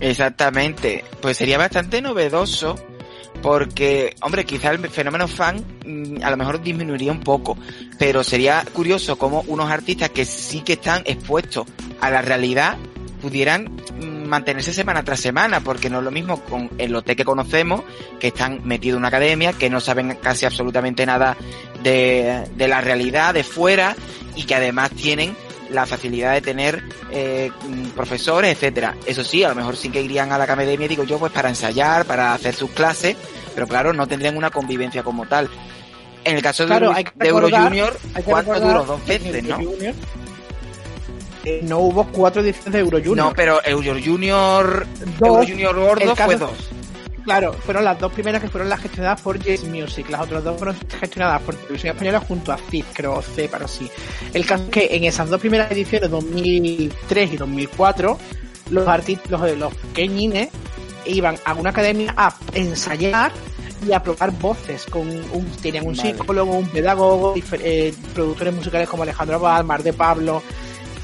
Exactamente. 0.00 1.04
Pues 1.20 1.36
sería 1.36 1.58
bastante 1.58 2.00
novedoso 2.00 2.76
porque, 3.46 4.16
hombre, 4.22 4.44
quizá 4.44 4.72
el 4.72 4.80
fenómeno 4.90 5.28
fan 5.28 5.64
mm, 5.86 6.24
a 6.24 6.30
lo 6.30 6.36
mejor 6.36 6.60
disminuiría 6.60 7.12
un 7.12 7.20
poco, 7.20 7.56
pero 7.96 8.24
sería 8.24 8.64
curioso 8.72 9.16
cómo 9.16 9.44
unos 9.46 9.70
artistas 9.70 10.10
que 10.10 10.24
sí 10.24 10.62
que 10.62 10.72
están 10.72 11.02
expuestos 11.04 11.64
a 12.00 12.10
la 12.10 12.22
realidad 12.22 12.76
pudieran 13.22 13.70
mm, 14.00 14.26
mantenerse 14.26 14.72
semana 14.72 15.04
tras 15.04 15.20
semana, 15.20 15.60
porque 15.60 15.88
no 15.88 15.98
es 15.98 16.04
lo 16.04 16.10
mismo 16.10 16.40
con 16.40 16.70
el 16.78 16.90
lote 16.90 17.14
que 17.14 17.24
conocemos, 17.24 17.82
que 18.18 18.26
están 18.26 18.62
metidos 18.64 18.96
en 18.96 19.02
una 19.02 19.08
academia, 19.08 19.52
que 19.52 19.70
no 19.70 19.78
saben 19.78 20.18
casi 20.20 20.44
absolutamente 20.44 21.06
nada 21.06 21.36
de, 21.84 22.48
de 22.56 22.66
la 22.66 22.80
realidad, 22.80 23.32
de 23.32 23.44
fuera, 23.44 23.94
y 24.34 24.42
que 24.42 24.56
además 24.56 24.90
tienen 24.90 25.36
la 25.70 25.86
facilidad 25.86 26.32
de 26.34 26.40
tener 26.42 26.82
eh, 27.10 27.50
profesores, 27.94 28.52
etcétera. 28.54 28.94
Eso 29.06 29.24
sí, 29.24 29.42
a 29.44 29.48
lo 29.48 29.54
mejor 29.54 29.76
sí 29.76 29.90
que 29.90 30.00
irían 30.02 30.32
a 30.32 30.38
la 30.38 30.44
academia, 30.44 30.86
digo 30.88 31.04
yo, 31.04 31.18
pues 31.18 31.32
para 31.32 31.48
ensayar, 31.48 32.04
para 32.04 32.34
hacer 32.34 32.54
sus 32.54 32.70
clases, 32.70 33.16
pero 33.54 33.66
claro, 33.66 33.92
no 33.92 34.06
tendrían 34.06 34.36
una 34.36 34.50
convivencia 34.50 35.02
como 35.02 35.26
tal. 35.26 35.48
En 36.24 36.36
el 36.36 36.42
caso 36.42 36.64
de, 36.64 36.68
Claro, 36.68 36.86
Euro, 36.86 36.96
que 36.96 37.12
de 37.24 37.28
Euro 37.28 37.46
recordar- 37.48 37.64
Junior, 37.68 37.98
¿cuánto 38.24 38.52
recordar 38.54 38.62
duró? 38.62 38.84
Dos 38.84 39.06
veces, 39.06 39.44
¿no? 39.44 39.56
Junior, 39.56 39.94
eh, 41.44 41.60
no 41.62 41.78
hubo 41.78 42.04
cuatro 42.08 42.42
ediciones 42.42 42.72
de 42.72 42.78
Euro 42.80 42.98
Junior. 42.98 43.16
No, 43.16 43.32
pero 43.34 43.60
Euro 43.64 43.94
Junior, 44.04 44.86
Dos. 45.18 45.28
Euro 45.28 45.42
Junior 45.46 45.76
gordo 45.78 46.14
caso- 46.14 46.24
fue 46.26 46.36
dos. 46.36 46.70
Claro, 47.26 47.52
fueron 47.54 47.84
las 47.84 47.98
dos 47.98 48.12
primeras 48.12 48.40
que 48.40 48.48
fueron 48.48 48.68
las 48.68 48.80
gestionadas 48.80 49.20
por 49.20 49.36
Yes 49.40 49.64
Music, 49.64 50.08
las 50.10 50.20
otras 50.20 50.44
dos 50.44 50.56
fueron 50.58 50.76
gestionadas 51.00 51.42
por 51.42 51.56
Televisión 51.56 51.96
Española 51.96 52.20
junto 52.20 52.52
a 52.52 52.56
CIF, 52.56 52.86
creo, 52.94 53.20
C 53.20 53.48
para 53.48 53.66
sí. 53.66 53.90
El 54.32 54.46
caso 54.46 54.62
es 54.62 54.70
que 54.70 54.96
en 54.96 55.02
esas 55.02 55.28
dos 55.28 55.40
primeras 55.40 55.68
ediciones, 55.72 56.08
2003 56.08 57.32
y 57.32 57.36
2004, 57.36 58.18
los 58.70 58.86
artistas, 58.86 59.28
los, 59.28 59.58
los 59.58 59.74
pequeñines 59.74 60.50
iban 61.04 61.34
a 61.44 61.54
una 61.54 61.70
academia 61.70 62.14
a 62.16 62.32
ensayar 62.54 63.32
y 63.84 63.92
a 63.92 64.00
probar 64.00 64.30
voces 64.30 64.86
con 64.86 65.08
un, 65.08 65.50
tenían 65.60 65.84
un 65.84 65.96
Vale. 65.96 66.12
psicólogo, 66.12 66.52
un 66.56 66.68
pedagogo, 66.68 67.34
eh, 67.54 67.92
productores 68.14 68.54
musicales 68.54 68.88
como 68.88 69.02
Alejandro 69.02 69.34
Abad, 69.34 69.64
Mar 69.64 69.82
de 69.82 69.92
Pablo, 69.92 70.44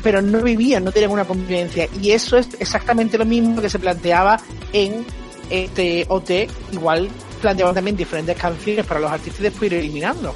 pero 0.04 0.22
no 0.22 0.40
vivían, 0.40 0.84
no 0.84 0.92
tenían 0.92 1.10
una 1.10 1.24
convivencia. 1.24 1.88
Y 2.00 2.12
eso 2.12 2.36
es 2.36 2.48
exactamente 2.60 3.18
lo 3.18 3.24
mismo 3.24 3.60
que 3.60 3.68
se 3.68 3.80
planteaba 3.80 4.40
en 4.72 5.04
este 5.50 6.06
OT, 6.08 6.30
igual 6.72 7.08
planteaban 7.40 7.74
también 7.74 7.96
diferentes 7.96 8.36
canciones 8.36 8.86
para 8.86 9.00
los 9.00 9.10
artistas 9.10 9.40
y 9.40 9.42
después 9.44 9.70
ir 9.70 9.78
eliminando. 9.78 10.34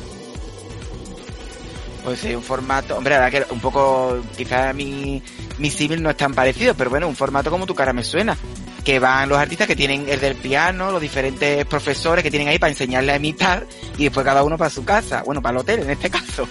Pues 2.04 2.20
sí, 2.20 2.34
un 2.34 2.42
formato, 2.42 2.96
hombre, 2.96 3.14
la 3.14 3.24
verdad 3.24 3.46
que 3.48 3.52
un 3.52 3.60
poco, 3.60 4.18
quizás 4.36 4.72
mi, 4.74 5.20
mi 5.58 5.70
símil 5.70 6.02
no 6.02 6.10
es 6.10 6.16
tan 6.16 6.34
parecido, 6.34 6.74
pero 6.74 6.88
bueno, 6.90 7.08
un 7.08 7.16
formato 7.16 7.50
como 7.50 7.66
tu 7.66 7.74
cara 7.74 7.92
me 7.92 8.04
suena. 8.04 8.36
Que 8.84 9.00
van 9.00 9.28
los 9.28 9.38
artistas 9.38 9.66
que 9.66 9.74
tienen 9.74 10.08
el 10.08 10.20
del 10.20 10.36
piano, 10.36 10.92
los 10.92 11.00
diferentes 11.00 11.64
profesores 11.66 12.22
que 12.22 12.30
tienen 12.30 12.46
ahí 12.46 12.60
para 12.60 12.70
enseñarle 12.70 13.10
a 13.10 13.16
imitar 13.16 13.66
y 13.98 14.04
después 14.04 14.24
cada 14.24 14.44
uno 14.44 14.56
para 14.56 14.70
su 14.70 14.84
casa, 14.84 15.24
bueno, 15.24 15.42
para 15.42 15.54
el 15.54 15.60
hotel 15.62 15.80
en 15.80 15.90
este 15.90 16.08
caso. 16.10 16.46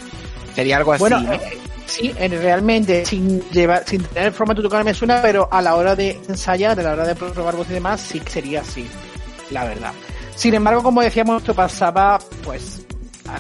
Sería 0.54 0.76
algo 0.76 0.92
así, 0.92 1.00
bueno, 1.00 1.22
¿no? 1.22 1.34
eh, 1.34 1.58
sí, 1.86 2.12
realmente, 2.14 3.06
sin 3.06 3.42
llevar, 3.50 3.84
sin 3.86 4.04
tener 4.04 4.28
el 4.28 4.34
formato 4.34 4.62
tocar 4.62 4.84
me 4.84 4.94
suena, 4.94 5.22
pero 5.22 5.48
a 5.52 5.62
la 5.62 5.76
hora 5.76 5.96
de 5.96 6.20
ensayar, 6.28 6.80
a 6.80 6.84
la 6.84 6.94
hora 6.94 7.06
de 7.06 7.16
probar 7.16 7.56
voz 7.56 7.70
y 7.70 7.74
demás, 7.74 8.02
sí 8.02 8.20
que 8.20 8.32
sería 8.32 8.62
así, 8.62 8.88
la 9.52 9.66
verdad. 9.66 9.94
Sin 10.36 10.54
embargo, 10.54 10.84
como 10.84 11.02
decíamos, 11.02 11.42
esto 11.42 11.54
pasaba, 11.54 12.20
pues, 12.44 12.86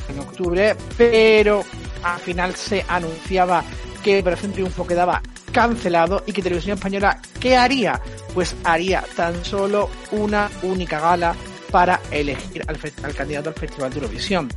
en 0.09 0.19
octubre, 0.19 0.75
pero 0.97 1.63
al 2.03 2.19
final 2.19 2.55
se 2.55 2.85
anunciaba 2.87 3.63
que 4.03 4.19
Operación 4.19 4.51
Triunfo 4.51 4.85
quedaba 4.85 5.21
cancelado 5.51 6.23
y 6.25 6.33
que 6.33 6.41
Televisión 6.41 6.77
Española, 6.77 7.19
¿qué 7.39 7.55
haría? 7.55 7.99
Pues 8.33 8.55
haría 8.63 9.03
tan 9.15 9.43
solo 9.45 9.89
una 10.11 10.49
única 10.63 10.99
gala 10.99 11.35
para 11.71 11.99
elegir 12.11 12.63
al 12.67 13.13
candidato 13.13 13.49
al 13.49 13.55
Festival 13.55 13.89
de 13.91 13.99
Eurovisión. 13.99 14.49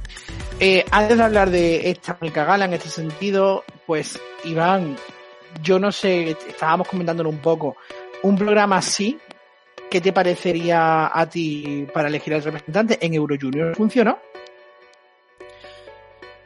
Eh, 0.61 0.85
antes 0.91 1.17
de 1.17 1.23
hablar 1.23 1.51
de 1.51 1.91
esta 1.91 2.19
única 2.21 2.45
gala, 2.45 2.65
en 2.65 2.75
este 2.75 2.89
sentido, 2.89 3.65
pues 3.89 4.21
Iván, 4.45 4.99
yo 5.63 5.79
no 5.79 5.91
sé, 5.91 6.37
estábamos 6.47 6.87
comentándolo 6.87 7.31
un 7.31 7.39
poco, 7.39 7.79
un 8.23 8.37
programa 8.37 8.77
así, 8.77 9.19
¿qué 9.91 10.03
te 10.03 10.13
parecería 10.13 11.11
a 11.11 11.27
ti 11.27 11.87
para 11.95 12.09
elegir 12.09 12.35
al 12.35 12.45
representante 12.45 12.99
en 13.01 13.15
Euro 13.15 13.35
Junior? 13.41 13.75
¿Funcionó? 13.75 14.19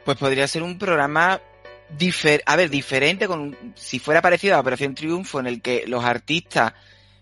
Pues 0.05 0.17
podría 0.17 0.47
ser 0.47 0.63
un 0.63 0.77
programa 0.77 1.41
difer 1.89 2.41
a 2.45 2.55
ver, 2.55 2.69
diferente 2.69 3.27
con 3.27 3.57
si 3.75 3.99
fuera 3.99 4.21
parecido 4.21 4.55
a 4.55 4.61
Operación 4.61 4.95
Triunfo 4.95 5.41
en 5.41 5.47
el 5.47 5.61
que 5.61 5.83
los 5.85 6.05
artistas 6.05 6.71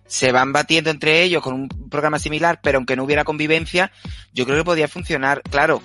se 0.05 0.31
van 0.31 0.53
batiendo 0.53 0.91
entre 0.91 1.23
ellos 1.23 1.41
con 1.41 1.55
un 1.55 1.67
programa 1.67 2.19
similar, 2.19 2.59
pero 2.61 2.77
aunque 2.77 2.95
no 2.95 3.05
hubiera 3.05 3.23
convivencia, 3.23 3.91
yo 4.33 4.45
creo 4.45 4.59
que 4.59 4.65
podría 4.65 4.87
funcionar. 4.87 5.41
Claro, 5.49 5.81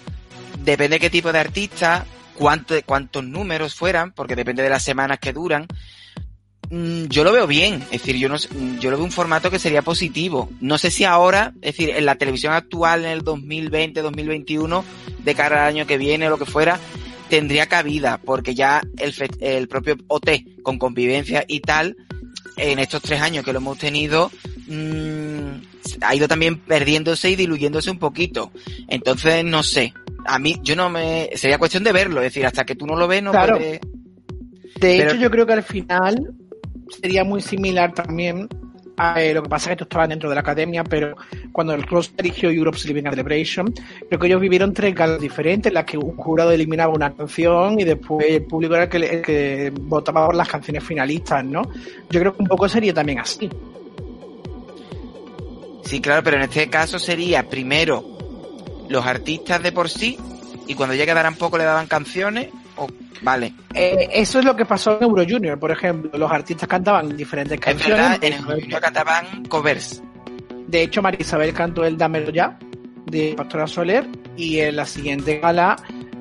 depende 0.62 0.96
de 0.96 1.00
qué 1.00 1.08
tipo 1.08 1.32
de 1.32 1.38
artista, 1.38 2.04
cuánto, 2.36 2.74
cuántos 2.84 3.24
números 3.24 3.74
fueran, 3.74 4.12
porque 4.12 4.36
depende 4.36 4.62
de 4.62 4.70
las 4.70 4.84
semanas 4.84 5.18
que 5.18 5.32
duran. 5.32 5.66
Mm, 6.70 7.04
Yo 7.06 7.22
lo 7.24 7.32
veo 7.32 7.46
bien, 7.46 7.82
es 7.84 8.02
decir, 8.02 8.16
yo 8.16 8.28
no, 8.28 8.36
mm, 8.36 8.78
yo 8.78 8.90
lo 8.90 8.96
veo 8.96 9.04
un 9.04 9.12
formato 9.12 9.50
que 9.50 9.58
sería 9.58 9.82
positivo. 9.82 10.50
No 10.60 10.78
sé 10.78 10.90
si 10.90 11.04
ahora, 11.04 11.52
es 11.62 11.76
decir, 11.76 11.90
en 11.90 12.04
la 12.04 12.16
televisión 12.16 12.52
actual, 12.52 13.04
en 13.04 13.10
el 13.12 13.22
2020, 13.22 14.02
2021, 14.02 14.84
de 15.24 15.34
cara 15.34 15.62
al 15.62 15.74
año 15.74 15.86
que 15.86 15.98
viene 15.98 16.26
o 16.26 16.30
lo 16.30 16.38
que 16.38 16.44
fuera, 16.46 16.80
tendría 17.28 17.66
cabida, 17.66 18.20
porque 18.24 18.54
ya 18.54 18.82
el, 18.98 19.14
el 19.40 19.68
propio 19.68 19.96
OT 20.08 20.62
con 20.62 20.78
convivencia 20.78 21.44
y 21.46 21.60
tal, 21.60 21.96
en 22.56 22.78
estos 22.78 23.02
tres 23.02 23.20
años 23.20 23.44
que 23.44 23.52
lo 23.52 23.58
hemos 23.58 23.78
tenido, 23.78 24.30
mm, 24.66 26.00
ha 26.02 26.14
ido 26.14 26.28
también 26.28 26.58
perdiéndose 26.58 27.30
y 27.30 27.36
diluyéndose 27.36 27.90
un 27.90 27.98
poquito. 27.98 28.50
Entonces, 28.88 29.44
no 29.44 29.62
sé. 29.62 29.92
A 30.26 30.38
mí, 30.38 30.56
yo 30.62 30.76
no 30.76 30.88
me, 30.90 31.30
sería 31.34 31.58
cuestión 31.58 31.84
de 31.84 31.92
verlo, 31.92 32.20
es 32.20 32.24
decir, 32.32 32.44
hasta 32.46 32.64
que 32.64 32.74
tú 32.74 32.86
no 32.86 32.96
lo 32.96 33.06
ves, 33.08 33.22
no 33.22 33.30
Claro. 33.32 33.56
puedes- 33.56 33.80
De 33.80 34.98
Pero- 34.98 35.10
hecho, 35.10 35.20
yo 35.20 35.30
creo 35.30 35.46
que 35.46 35.52
al 35.54 35.62
final 35.62 36.34
sería 37.00 37.24
muy 37.24 37.40
similar 37.40 37.92
también 37.94 38.48
a 38.98 39.20
eh, 39.22 39.34
lo 39.34 39.42
que 39.42 39.48
pasa 39.50 39.64
es 39.64 39.66
que 39.68 39.72
esto 39.74 39.84
estaba 39.84 40.06
dentro 40.08 40.28
de 40.30 40.34
la 40.34 40.40
academia, 40.40 40.82
pero 40.84 41.16
cuando 41.52 41.74
el 41.74 41.84
Cross 41.84 42.14
dirigió 42.16 42.50
Europe's 42.50 42.86
Living 42.86 43.02
Celebration, 43.10 43.72
creo 44.08 44.18
que 44.18 44.26
ellos 44.26 44.40
vivieron 44.40 44.72
tres 44.72 44.94
galas 44.94 45.20
diferentes, 45.20 45.68
en 45.70 45.74
las 45.74 45.84
que 45.84 45.98
un 45.98 46.16
jurado 46.16 46.50
eliminaba 46.50 46.92
una 46.94 47.14
canción 47.14 47.78
y 47.78 47.84
después 47.84 48.26
el 48.26 48.44
público 48.44 48.74
era 48.74 48.84
el 48.84 48.88
que, 48.90 48.96
el 48.98 49.22
que 49.22 49.72
votaba 49.82 50.26
por 50.26 50.34
las 50.34 50.48
canciones 50.48 50.82
finalistas, 50.82 51.44
¿no? 51.44 51.62
Yo 52.10 52.20
creo 52.20 52.34
que 52.34 52.42
un 52.42 52.48
poco 52.48 52.68
sería 52.70 52.94
también 52.94 53.18
así. 53.18 53.50
Sí, 55.84 56.00
claro, 56.00 56.22
pero 56.22 56.36
en 56.38 56.42
este 56.44 56.68
caso 56.68 56.98
sería 56.98 57.48
primero 57.48 58.15
los 58.88 59.04
artistas 59.06 59.62
de 59.62 59.72
por 59.72 59.88
sí 59.88 60.18
y 60.66 60.74
cuando 60.74 60.94
ya 60.94 61.04
quedaran 61.06 61.34
poco 61.34 61.58
le 61.58 61.64
daban 61.64 61.86
canciones 61.86 62.48
o 62.76 62.86
vale. 63.22 63.54
Eh, 63.74 64.08
eso 64.12 64.38
es 64.38 64.44
lo 64.44 64.56
que 64.56 64.64
pasó 64.64 64.96
en 64.98 65.04
Euro 65.04 65.24
Junior, 65.28 65.58
por 65.58 65.70
ejemplo. 65.70 66.10
Los 66.18 66.30
artistas 66.30 66.68
cantaban 66.68 67.16
diferentes 67.16 67.58
Es 67.58 67.64
canciones. 67.64 67.96
verdad, 67.96 68.24
en 68.24 68.32
el 68.32 68.44
Junior 68.44 68.80
cantaban 68.80 69.44
covers. 69.46 70.02
De 70.66 70.82
hecho, 70.82 71.00
María 71.02 71.20
Isabel 71.20 71.52
cantó 71.54 71.84
el 71.84 71.96
Dámelo 71.96 72.30
Ya 72.30 72.58
de 73.06 73.34
Pastora 73.36 73.66
Soler 73.68 74.06
y 74.36 74.58
en 74.58 74.76
la 74.76 74.84
siguiente 74.84 75.38
gala, 75.38 75.76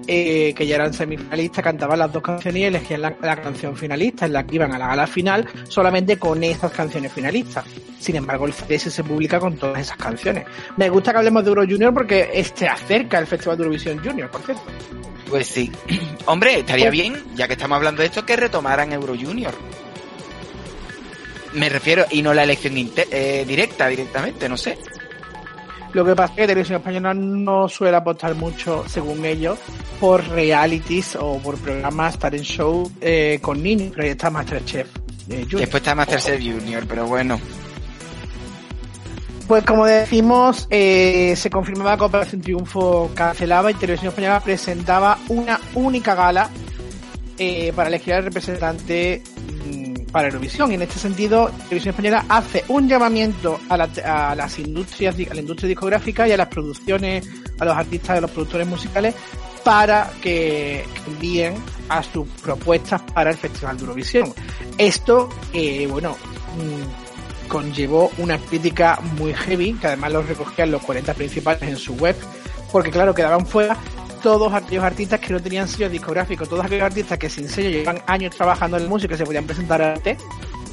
eh, 0.07 0.53
que 0.55 0.67
ya 0.67 0.75
eran 0.75 0.93
semifinalistas, 0.93 1.63
cantaban 1.63 1.99
las 1.99 2.11
dos 2.11 2.21
canciones 2.21 2.61
y 2.61 2.65
elegían 2.65 3.01
la, 3.01 3.15
la 3.21 3.41
canción 3.41 3.75
finalista, 3.75 4.25
en 4.25 4.33
la 4.33 4.45
que 4.45 4.55
iban 4.55 4.73
a 4.73 4.77
la 4.77 4.87
gala 4.87 5.07
final 5.07 5.47
solamente 5.67 6.17
con 6.17 6.43
esas 6.43 6.71
canciones 6.71 7.11
finalistas. 7.11 7.65
Sin 7.99 8.15
embargo, 8.15 8.45
el 8.45 8.53
CS 8.53 8.93
se 8.93 9.03
publica 9.03 9.39
con 9.39 9.57
todas 9.57 9.79
esas 9.79 9.97
canciones. 9.97 10.45
Me 10.77 10.89
gusta 10.89 11.11
que 11.11 11.17
hablemos 11.17 11.43
de 11.43 11.49
Euro 11.49 11.63
Junior 11.63 11.93
porque 11.93 12.29
este 12.33 12.67
acerca 12.67 13.17
el 13.17 13.27
Festival 13.27 13.57
de 13.57 13.63
Eurovisión 13.63 13.99
Junior, 14.03 14.29
por 14.29 14.41
cierto. 14.41 14.63
Pues 15.29 15.47
sí. 15.47 15.71
Hombre, 16.25 16.59
estaría 16.59 16.89
bien, 16.89 17.23
ya 17.35 17.47
que 17.47 17.53
estamos 17.53 17.77
hablando 17.77 18.01
de 18.01 18.07
esto, 18.07 18.25
que 18.25 18.35
retomaran 18.35 18.91
Euro 18.93 19.15
Junior. 19.19 19.53
Me 21.53 21.69
refiero, 21.69 22.05
y 22.11 22.21
no 22.21 22.33
la 22.33 22.43
elección 22.43 22.73
eh, 22.77 23.45
directa, 23.47 23.87
directamente, 23.87 24.49
no 24.49 24.57
sé. 24.57 24.77
Lo 25.95 26.03
que 26.03 26.13
pasa 26.13 26.33
es 26.33 26.35
que 26.35 26.47
Televisión 26.47 26.79
Española 26.79 27.13
no 27.13 27.69
suele 27.69 27.95
apostar 27.95 28.35
mucho, 28.35 28.83
según 28.85 29.23
ellos, 29.23 29.57
por 29.97 30.27
realities 30.27 31.15
o 31.17 31.37
por 31.37 31.57
programas 31.57 32.19
talent 32.19 32.43
show 32.43 32.91
eh, 32.99 33.39
con 33.41 33.63
niños, 33.63 33.91
pero 33.91 34.03
ahí 34.03 34.09
está 34.09 34.29
Masterchef. 34.29 34.89
eh, 35.29 35.43
Junior. 35.43 35.61
Después 35.61 35.75
está 35.81 35.95
Masterchef 35.95 36.41
Junior, 36.43 36.83
pero 36.85 37.05
bueno. 37.05 37.39
Pues 39.47 39.63
como 39.63 39.85
decimos, 39.85 40.67
eh, 40.69 41.33
se 41.37 41.49
confirmaba 41.49 41.95
que 41.95 42.03
Operación 42.03 42.41
Triunfo 42.41 43.09
cancelaba 43.15 43.71
y 43.71 43.75
Televisión 43.75 44.09
Española 44.09 44.41
presentaba 44.41 45.17
una 45.29 45.61
única 45.75 46.13
gala 46.13 46.49
eh, 47.37 47.71
para 47.73 47.87
elegir 47.87 48.15
al 48.15 48.25
representante 48.25 49.23
para 50.15 50.29
Eurovisión. 50.29 50.71
Y 50.71 50.75
en 50.75 50.81
este 50.81 50.97
sentido, 50.97 51.51
Televisión 51.67 51.89
Española 51.89 52.23
hace 52.29 52.63
un 52.69 52.87
llamamiento 52.87 53.59
a, 53.67 53.75
la- 53.75 53.89
a 54.29 54.33
las 54.33 54.57
industrias, 54.59 55.13
a 55.29 55.33
la 55.33 55.41
industria 55.41 55.67
discográfica 55.67 56.25
y 56.25 56.31
a 56.31 56.37
las 56.37 56.47
producciones, 56.47 57.27
a 57.59 57.65
los 57.65 57.75
artistas, 57.75 58.17
a 58.17 58.21
los 58.21 58.31
productores 58.31 58.65
musicales, 58.65 59.13
para 59.65 60.09
que, 60.21 60.85
envíen 61.05 61.55
a 61.89 62.01
sus 62.01 62.25
propuestas 62.41 63.01
para 63.13 63.31
el 63.31 63.35
Festival 63.35 63.75
de 63.75 63.81
Eurovisión. 63.83 64.33
Esto, 64.77 65.27
eh, 65.51 65.85
bueno, 65.91 66.11
mm, 66.11 67.49
conllevó 67.49 68.09
una 68.17 68.37
crítica 68.37 68.97
muy 69.17 69.33
heavy, 69.33 69.73
que 69.73 69.87
además 69.87 70.13
lo 70.13 70.21
recogían 70.21 70.71
los 70.71 70.81
40 70.81 71.13
principales 71.13 71.61
en 71.63 71.75
su 71.75 71.93
web, 71.95 72.15
porque 72.71 72.89
claro, 72.89 73.13
quedaban 73.13 73.45
fuera 73.45 73.75
todos 74.25 74.51
aquellos 74.51 74.83
artistas 74.83 75.19
que 75.19 75.31
no 75.31 75.39
tenían 75.39 75.67
sello 75.67 75.87
discográfico, 75.87 76.47
todos 76.47 76.65
aquellos 76.65 76.85
artistas 76.85 77.15
que 77.19 77.29
sin 77.29 77.47
sello 77.47 77.69
llevan 77.69 78.01
años 78.07 78.35
trabajando 78.35 78.75
en 78.75 78.85
la 78.85 78.89
música 78.89 79.13
y 79.13 79.19
se 79.19 79.23
podían 79.23 79.45
presentar 79.45 79.79
arte, 79.83 80.17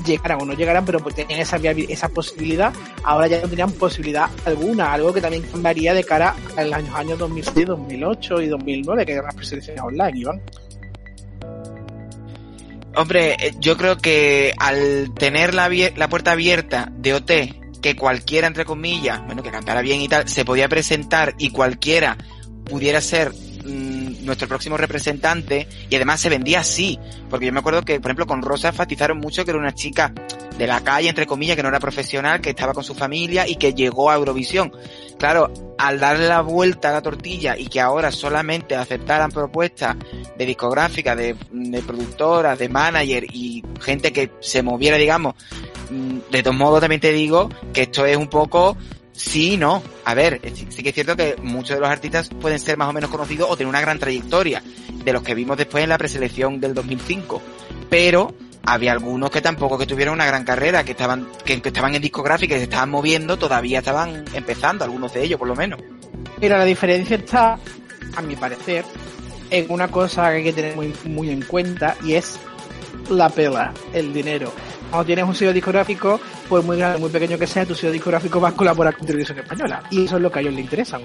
llegaran 0.07 0.41
o 0.41 0.47
no 0.47 0.55
llegaran, 0.55 0.87
pero 0.87 1.01
pues 1.01 1.15
tenían 1.15 1.39
esa, 1.39 2.09
posibilidad, 2.09 2.73
ahora 3.05 3.27
ya 3.27 3.43
no 3.43 3.49
tenían 3.49 3.71
posibilidad 3.73 4.31
alguna, 4.47 4.95
algo 4.95 5.13
que 5.13 5.21
también 5.21 5.43
cambiaría 5.43 5.93
de 5.93 6.03
cara 6.03 6.35
a 6.57 6.65
los 6.65 6.73
años, 6.73 6.95
años 6.95 7.19
2006, 7.19 7.67
2008 7.67 8.41
y 8.41 8.47
2009, 8.47 9.05
que 9.05 9.13
eran 9.13 9.27
las 9.27 9.35
preselecciones 9.35 9.83
online, 9.83 10.19
Iván. 10.19 10.41
Hombre, 12.97 13.37
eh, 13.39 13.53
yo 13.61 13.77
creo 13.77 13.99
que 13.99 14.55
al 14.57 15.13
tener 15.13 15.53
la, 15.53 15.69
la 15.95 16.09
puerta 16.09 16.33
abierta 16.33 16.91
de 16.91 17.13
OT, 17.13 17.31
que 17.83 17.97
cualquiera, 17.97 18.47
entre 18.47 18.65
comillas, 18.65 19.23
bueno, 19.27 19.43
que 19.43 19.51
cantara 19.51 19.83
bien 19.83 20.01
y 20.01 20.09
tal, 20.09 20.27
se 20.27 20.47
podía 20.47 20.71
presentar 20.71 21.35
y 21.37 21.51
cualquiera 21.51 22.17
pudiera 22.65 23.01
ser 23.01 23.33
mm, 23.33 24.25
nuestro 24.25 24.49
próximo 24.49 24.77
representante, 24.77 25.69
y 25.89 25.97
además 25.97 26.21
se 26.21 26.29
vendía 26.29 26.61
así, 26.61 26.99
porque 27.29 27.47
yo 27.47 27.53
me 27.53 27.61
acuerdo 27.61 27.83
que, 27.83 28.01
por 28.01 28.11
ejemplo, 28.11 28.27
con 28.27 28.43
Rosa 28.43 28.69
enfatizaron 28.69 29.19
mucho 29.19 29.45
que 29.45 29.51
era 29.51 29.61
una 29.61 29.75
chica 29.75 30.13
de 30.57 30.67
la 30.67 30.83
calle, 30.83 31.09
entre 31.09 31.27
comillas, 31.27 31.57
que 31.57 31.63
no 31.63 31.69
era 31.69 31.81
profesional, 31.81 32.41
que 32.41 32.51
estaba 32.51 32.73
con 32.75 32.85
su 32.85 32.95
familia 32.95 33.49
y 33.49 33.57
que 33.57 33.75
llegó 33.75 34.11
a 34.11 34.17
Eurovisión. 34.17 34.73
Claro, 35.19 35.53
al 35.79 35.99
darle 35.99 36.29
la 36.29 36.41
vuelta 36.41 36.91
a 36.91 36.93
la 36.93 37.03
tortilla 37.03 37.57
y 37.57 37.67
que 37.67 37.81
ahora 37.81 38.11
solamente 38.11 38.77
aceptaran 38.77 39.31
propuestas 39.31 39.97
de 40.37 40.47
discográfica, 40.47 41.17
de, 41.17 41.37
de 41.51 41.83
productoras, 41.83 42.59
de 42.59 42.69
manager 42.69 43.25
y 43.33 43.63
gente 43.81 44.13
que 44.13 44.31
se 44.41 44.63
moviera, 44.63 44.97
digamos, 44.97 45.35
mm, 45.91 46.31
de 46.31 46.43
todos 46.43 46.57
modos 46.57 46.81
también 46.81 47.01
te 47.01 47.13
digo 47.13 47.49
que 47.73 47.83
esto 47.83 48.07
es 48.07 48.17
un 48.17 48.29
poco 48.29 48.77
sí 49.13 49.57
no. 49.57 49.83
A 50.05 50.15
ver, 50.15 50.41
sí, 50.55 50.67
sí 50.71 50.83
que 50.83 50.91
es 50.91 50.95
cierto 50.95 51.17
que 51.17 51.37
muchos 51.43 51.77
de 51.77 51.81
los 51.81 51.89
artistas 51.89 52.29
pueden 52.29 52.59
ser 52.59 52.77
más 52.77 52.89
o 52.89 52.93
menos 52.93 53.11
conocidos 53.11 53.49
o 53.51 53.57
tener 53.57 53.69
una 53.69 53.81
gran 53.81 53.99
trayectoria, 53.99 54.63
de 55.05 55.13
los 55.13 55.23
que 55.23 55.35
vimos 55.35 55.57
después 55.57 55.83
en 55.83 55.91
la 55.91 55.99
preselección 55.99 56.61
del 56.61 56.75
2005. 56.75 57.43
Pero 57.89 58.35
había 58.65 58.93
algunos 58.93 59.31
que 59.31 59.41
tampoco 59.41 59.79
que 59.79 59.87
tuvieron 59.87 60.15
una 60.15 60.27
gran 60.27 60.45
carrera, 60.45 60.85
que 60.85 60.93
estaban, 60.93 61.29
que, 61.45 61.55
estaban 61.55 61.95
en 61.95 62.03
discográfica 62.03 62.55
y 62.55 62.59
se 62.59 62.65
estaban 62.65 62.91
moviendo, 62.91 63.37
todavía 63.37 63.81
estaban 63.81 64.25
empezando, 64.35 64.85
algunos 64.85 65.13
de 65.13 65.25
ellos 65.25 65.39
por 65.39 65.49
lo 65.49 65.57
menos. 65.57 65.81
Pero 66.41 66.57
la 66.57 66.65
diferencia 66.65 67.17
está, 67.17 67.59
a 68.17 68.23
mi 68.23 68.37
parecer, 68.37 68.85
en 69.51 69.67
una 69.69 69.89
cosa 69.89 70.31
que 70.31 70.37
hay 70.37 70.45
que 70.45 70.53
tener 70.53 70.77
muy, 70.77 70.95
muy 71.05 71.31
en 71.31 71.43
cuenta 71.43 71.97
y 72.03 72.15
es 72.15 72.39
la 73.11 73.29
pela, 73.29 73.73
el 73.93 74.13
dinero. 74.13 74.53
Cuando 74.91 75.07
tienes 75.07 75.25
un 75.25 75.35
sello 75.35 75.53
discográfico, 75.53 76.21
pues 76.49 76.65
muy 76.65 76.77
grande, 76.77 76.99
muy 76.99 77.11
pequeño 77.11 77.39
que 77.39 77.47
sea, 77.47 77.65
tu 77.65 77.75
sello 77.75 77.93
discográfico 77.93 78.41
va 78.41 78.51
a 78.51 78.53
colaborar 78.53 78.97
con 78.97 79.07
Televisión 79.07 79.39
Española. 79.39 79.83
Y 79.91 80.05
eso 80.05 80.17
es 80.17 80.23
lo 80.23 80.31
que 80.31 80.39
a 80.39 80.43
ellos 80.43 80.55
les 80.55 80.65
interesa. 80.65 80.99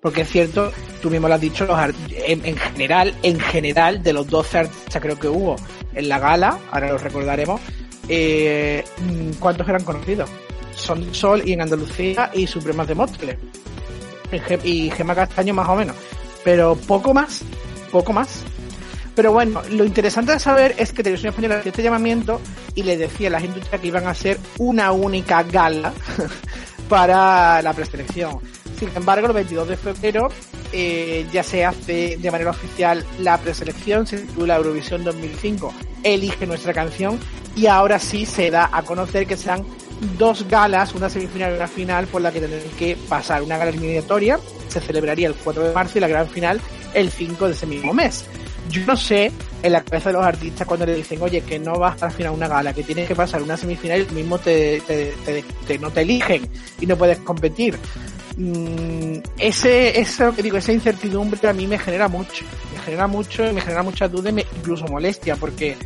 Porque 0.00 0.20
es 0.20 0.28
cierto, 0.28 0.70
tú 1.00 1.08
mismo 1.08 1.28
lo 1.28 1.34
has 1.34 1.40
dicho, 1.40 1.64
los 1.64 1.78
en, 2.10 2.44
en 2.44 2.56
general, 2.58 3.14
en 3.22 3.40
general, 3.40 4.02
de 4.02 4.12
los 4.12 4.26
12 4.28 4.58
artistas 4.58 5.00
creo 5.00 5.18
que 5.18 5.28
hubo 5.28 5.56
en 5.94 6.08
la 6.10 6.18
gala, 6.18 6.58
ahora 6.70 6.92
lo 6.92 6.98
recordaremos, 6.98 7.60
eh, 8.08 8.84
mm, 9.00 9.38
¿cuántos 9.38 9.66
eran 9.68 9.82
conocidos? 9.84 10.28
Son 10.74 11.14
Sol 11.14 11.42
y 11.44 11.52
en 11.52 11.62
Andalucía 11.62 12.30
y 12.34 12.46
Supremas 12.46 12.88
de 12.88 12.94
Móstoles. 12.94 13.36
Y 14.64 14.90
Gema 14.90 15.14
Castaño 15.14 15.54
más 15.54 15.68
o 15.68 15.76
menos. 15.76 15.96
Pero 16.42 16.76
poco 16.76 17.14
más, 17.14 17.42
poco 17.90 18.12
más. 18.12 18.42
Pero 19.14 19.32
bueno, 19.32 19.62
lo 19.70 19.84
interesante 19.84 20.32
de 20.32 20.38
saber 20.38 20.74
es 20.76 20.92
que 20.92 21.02
Televisión 21.02 21.30
Española 21.30 21.58
hacía 21.58 21.70
este 21.70 21.82
llamamiento 21.82 22.40
y 22.74 22.82
le 22.82 22.96
decía 22.96 23.28
a 23.28 23.32
las 23.32 23.44
industrias 23.44 23.80
que 23.80 23.86
iban 23.86 24.06
a 24.06 24.10
hacer 24.10 24.38
una 24.58 24.90
única 24.92 25.42
gala 25.44 25.92
para 26.88 27.62
la 27.62 27.72
preselección. 27.72 28.38
Sin 28.78 28.90
embargo, 28.94 29.28
el 29.28 29.32
22 29.32 29.68
de 29.68 29.76
febrero 29.76 30.28
eh, 30.72 31.26
ya 31.32 31.44
se 31.44 31.64
hace 31.64 32.16
de 32.16 32.30
manera 32.30 32.50
oficial 32.50 33.04
la 33.20 33.38
preselección, 33.38 34.06
se 34.06 34.18
titula 34.18 34.56
Eurovisión 34.56 35.04
2005, 35.04 35.72
elige 36.02 36.46
nuestra 36.46 36.72
canción 36.72 37.20
y 37.54 37.66
ahora 37.66 38.00
sí 38.00 38.26
se 38.26 38.50
da 38.50 38.68
a 38.72 38.82
conocer 38.82 39.28
que 39.28 39.36
serán 39.36 39.64
dos 40.18 40.48
galas, 40.48 40.92
una 40.94 41.08
semifinal 41.08 41.52
y 41.52 41.56
una 41.56 41.68
final 41.68 42.06
por 42.08 42.20
la 42.20 42.32
que 42.32 42.40
tendrán 42.40 42.62
que 42.76 42.96
pasar. 43.08 43.42
Una 43.42 43.58
gala 43.58 43.70
eliminatoria 43.70 44.40
se 44.68 44.80
celebraría 44.80 45.28
el 45.28 45.34
4 45.34 45.68
de 45.68 45.72
marzo 45.72 45.98
y 45.98 46.00
la 46.00 46.08
gran 46.08 46.28
final 46.28 46.60
el 46.94 47.10
5 47.10 47.46
de 47.46 47.52
ese 47.52 47.66
mismo 47.66 47.94
mes. 47.94 48.24
Yo 48.70 48.84
no 48.86 48.96
sé 48.96 49.30
en 49.62 49.72
la 49.72 49.82
cabeza 49.82 50.08
de 50.10 50.14
los 50.14 50.24
artistas 50.24 50.66
cuando 50.66 50.86
le 50.86 50.94
dicen, 50.94 51.20
oye, 51.22 51.42
que 51.42 51.58
no 51.58 51.78
vas 51.78 52.02
a 52.02 52.10
final 52.10 52.32
una 52.32 52.48
gala, 52.48 52.72
que 52.72 52.82
tienes 52.82 53.06
que 53.06 53.14
pasar 53.14 53.42
una 53.42 53.56
semifinal 53.56 54.00
y 54.00 54.04
tú 54.04 54.14
mismo 54.14 54.38
te, 54.38 54.82
no 55.80 55.90
te 55.90 56.00
eligen 56.02 56.48
y 56.80 56.86
no 56.86 56.96
puedes 56.96 57.18
competir. 57.18 57.78
Mm, 58.36 59.18
ese, 59.38 60.00
eso 60.00 60.34
que 60.34 60.42
digo, 60.42 60.56
esa 60.56 60.72
incertidumbre 60.72 61.48
a 61.48 61.52
mí 61.52 61.66
me 61.66 61.78
genera 61.78 62.08
mucho, 62.08 62.44
me 62.72 62.80
genera 62.80 63.06
mucho 63.06 63.48
y 63.48 63.52
me 63.52 63.60
genera 63.60 63.82
mucha 63.82 64.08
duda 64.08 64.30
y 64.30 64.44
incluso 64.56 64.86
molestia 64.86 65.36
porque 65.36 65.76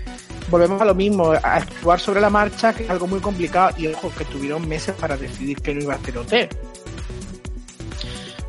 volvemos 0.51 0.81
a 0.81 0.85
lo 0.85 0.95
mismo, 0.95 1.33
a 1.33 1.57
actuar 1.57 2.01
sobre 2.01 2.21
la 2.21 2.31
marcha, 2.31 2.73
que 2.73 2.85
es 2.85 2.91
algo 2.91 3.07
muy 3.07 3.21
complicado 3.21 3.75
y 3.77 3.89
ojo, 3.89 4.11
que 4.17 4.25
tuvieron 4.25 4.67
meses 4.67 4.95
para 4.95 5.17
decidir 5.17 5.61
que 5.61 5.75
no 5.75 5.83
iba 5.83 5.95
a 5.95 5.97
hacer 5.97 6.17
OT. 6.17 6.33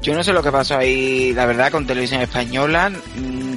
Yo 0.01 0.15
no 0.15 0.23
sé 0.23 0.31
lo 0.31 0.41
que 0.41 0.51
pasó 0.51 0.77
ahí, 0.77 1.33
la 1.33 1.45
verdad, 1.45 1.71
con 1.71 1.85
televisión 1.85 2.21
española. 2.21 2.89
Mm, 2.89 3.55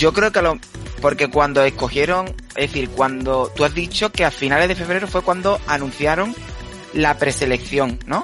Yo 0.00 0.14
creo 0.14 0.32
que 0.32 0.40
lo, 0.40 0.58
porque 1.02 1.28
cuando 1.28 1.62
escogieron, 1.62 2.28
es 2.56 2.72
decir, 2.72 2.88
cuando 2.88 3.52
tú 3.54 3.66
has 3.66 3.74
dicho 3.74 4.10
que 4.10 4.24
a 4.24 4.30
finales 4.30 4.66
de 4.66 4.74
febrero 4.74 5.06
fue 5.06 5.20
cuando 5.20 5.60
anunciaron 5.66 6.34
la 6.94 7.18
preselección, 7.18 7.98
¿no? 8.06 8.22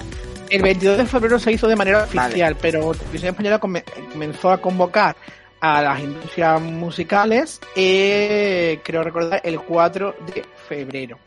El 0.48 0.62
22 0.62 0.96
de 0.96 1.04
febrero 1.04 1.38
se 1.38 1.52
hizo 1.52 1.68
de 1.68 1.76
manera 1.76 2.06
Vale. 2.06 2.18
oficial, 2.28 2.56
pero 2.62 2.94
Televisión 2.94 3.30
Española 3.32 3.58
come- 3.58 3.84
comenzó 4.10 4.50
a 4.52 4.58
convocar 4.58 5.16
a 5.60 5.82
las 5.82 6.00
industrias 6.00 6.62
musicales, 6.62 7.60
eh, 7.74 8.80
creo 8.82 9.02
recordar, 9.02 9.42
el 9.44 9.60
4 9.60 10.16
de 10.32 10.46
febrero. 10.66 11.18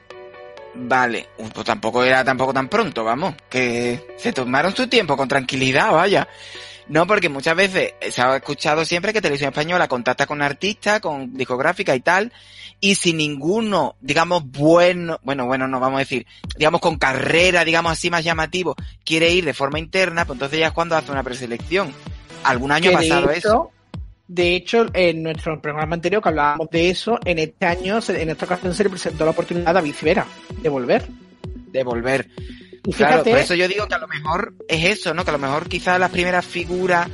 Vale, 0.73 1.27
pues 1.53 1.65
tampoco 1.65 2.03
era 2.03 2.23
tampoco 2.23 2.53
tan 2.53 2.69
pronto, 2.69 3.03
vamos, 3.03 3.35
que 3.49 4.15
se 4.17 4.33
tomaron 4.33 4.75
su 4.75 4.87
tiempo 4.87 5.15
con 5.15 5.27
tranquilidad, 5.27 5.91
vaya. 5.91 6.27
No, 6.89 7.05
porque 7.05 7.29
muchas 7.29 7.55
veces 7.55 7.93
se 8.09 8.21
ha 8.21 8.35
escuchado 8.35 8.83
siempre 8.83 9.13
que 9.13 9.21
Televisión 9.21 9.49
Española 9.49 9.87
contacta 9.87 10.25
con 10.25 10.41
artistas, 10.41 10.99
con 10.99 11.37
discográfica 11.37 11.95
y 11.95 11.99
tal, 11.99 12.33
y 12.79 12.95
si 12.95 13.13
ninguno, 13.13 13.95
digamos, 14.01 14.43
bueno, 14.45 15.19
bueno, 15.21 15.45
bueno, 15.45 15.67
no 15.67 15.79
vamos 15.79 15.97
a 15.97 15.99
decir, 15.99 16.25
digamos, 16.57 16.81
con 16.81 16.97
carrera, 16.97 17.63
digamos 17.63 17.91
así 17.91 18.09
más 18.09 18.23
llamativo, 18.23 18.75
quiere 19.05 19.31
ir 19.31 19.45
de 19.45 19.53
forma 19.53 19.77
interna, 19.77 20.25
pues 20.25 20.37
entonces 20.37 20.59
ya 20.59 20.67
es 20.67 20.73
cuando 20.73 20.95
hace 20.95 21.11
una 21.11 21.23
preselección. 21.23 21.93
Algún 22.43 22.71
año 22.71 22.89
ha 22.89 22.93
pasado 22.93 23.27
de 23.27 23.37
eso. 23.37 23.71
de 24.27 24.55
hecho, 24.55 24.87
en 24.93 25.21
nuestro 25.21 25.61
programa 25.61 25.93
anterior 25.93 26.23
que 26.23 26.29
hablábamos 26.29 26.69
de 26.71 26.89
eso, 26.89 27.19
en 27.23 27.37
este 27.37 27.67
año, 27.67 27.99
en 28.07 28.29
esta 28.29 28.45
ocasión 28.45 28.73
se 28.73 28.83
le 28.83 28.89
presentó 28.89 29.25
la 29.25 29.31
oportunidad 29.31 29.69
a 29.69 29.73
David 29.73 29.93
Civera 29.93 30.25
de 30.61 30.69
volver. 30.69 31.05
de 31.71 31.83
volver. 31.83 32.27
Y 32.89 32.93
Claro, 32.93 33.13
fíjate, 33.17 33.29
por 33.29 33.39
eso 33.39 33.53
yo 33.53 33.67
digo 33.67 33.87
que 33.87 33.93
a 33.93 33.99
lo 33.99 34.07
mejor 34.07 34.55
es 34.67 34.83
eso, 34.85 35.13
¿no? 35.13 35.23
Que 35.23 35.29
a 35.29 35.33
lo 35.33 35.39
mejor 35.39 35.69
quizás 35.69 35.99
las 35.99 36.09
primeras 36.09 36.43
figuras 36.43 37.07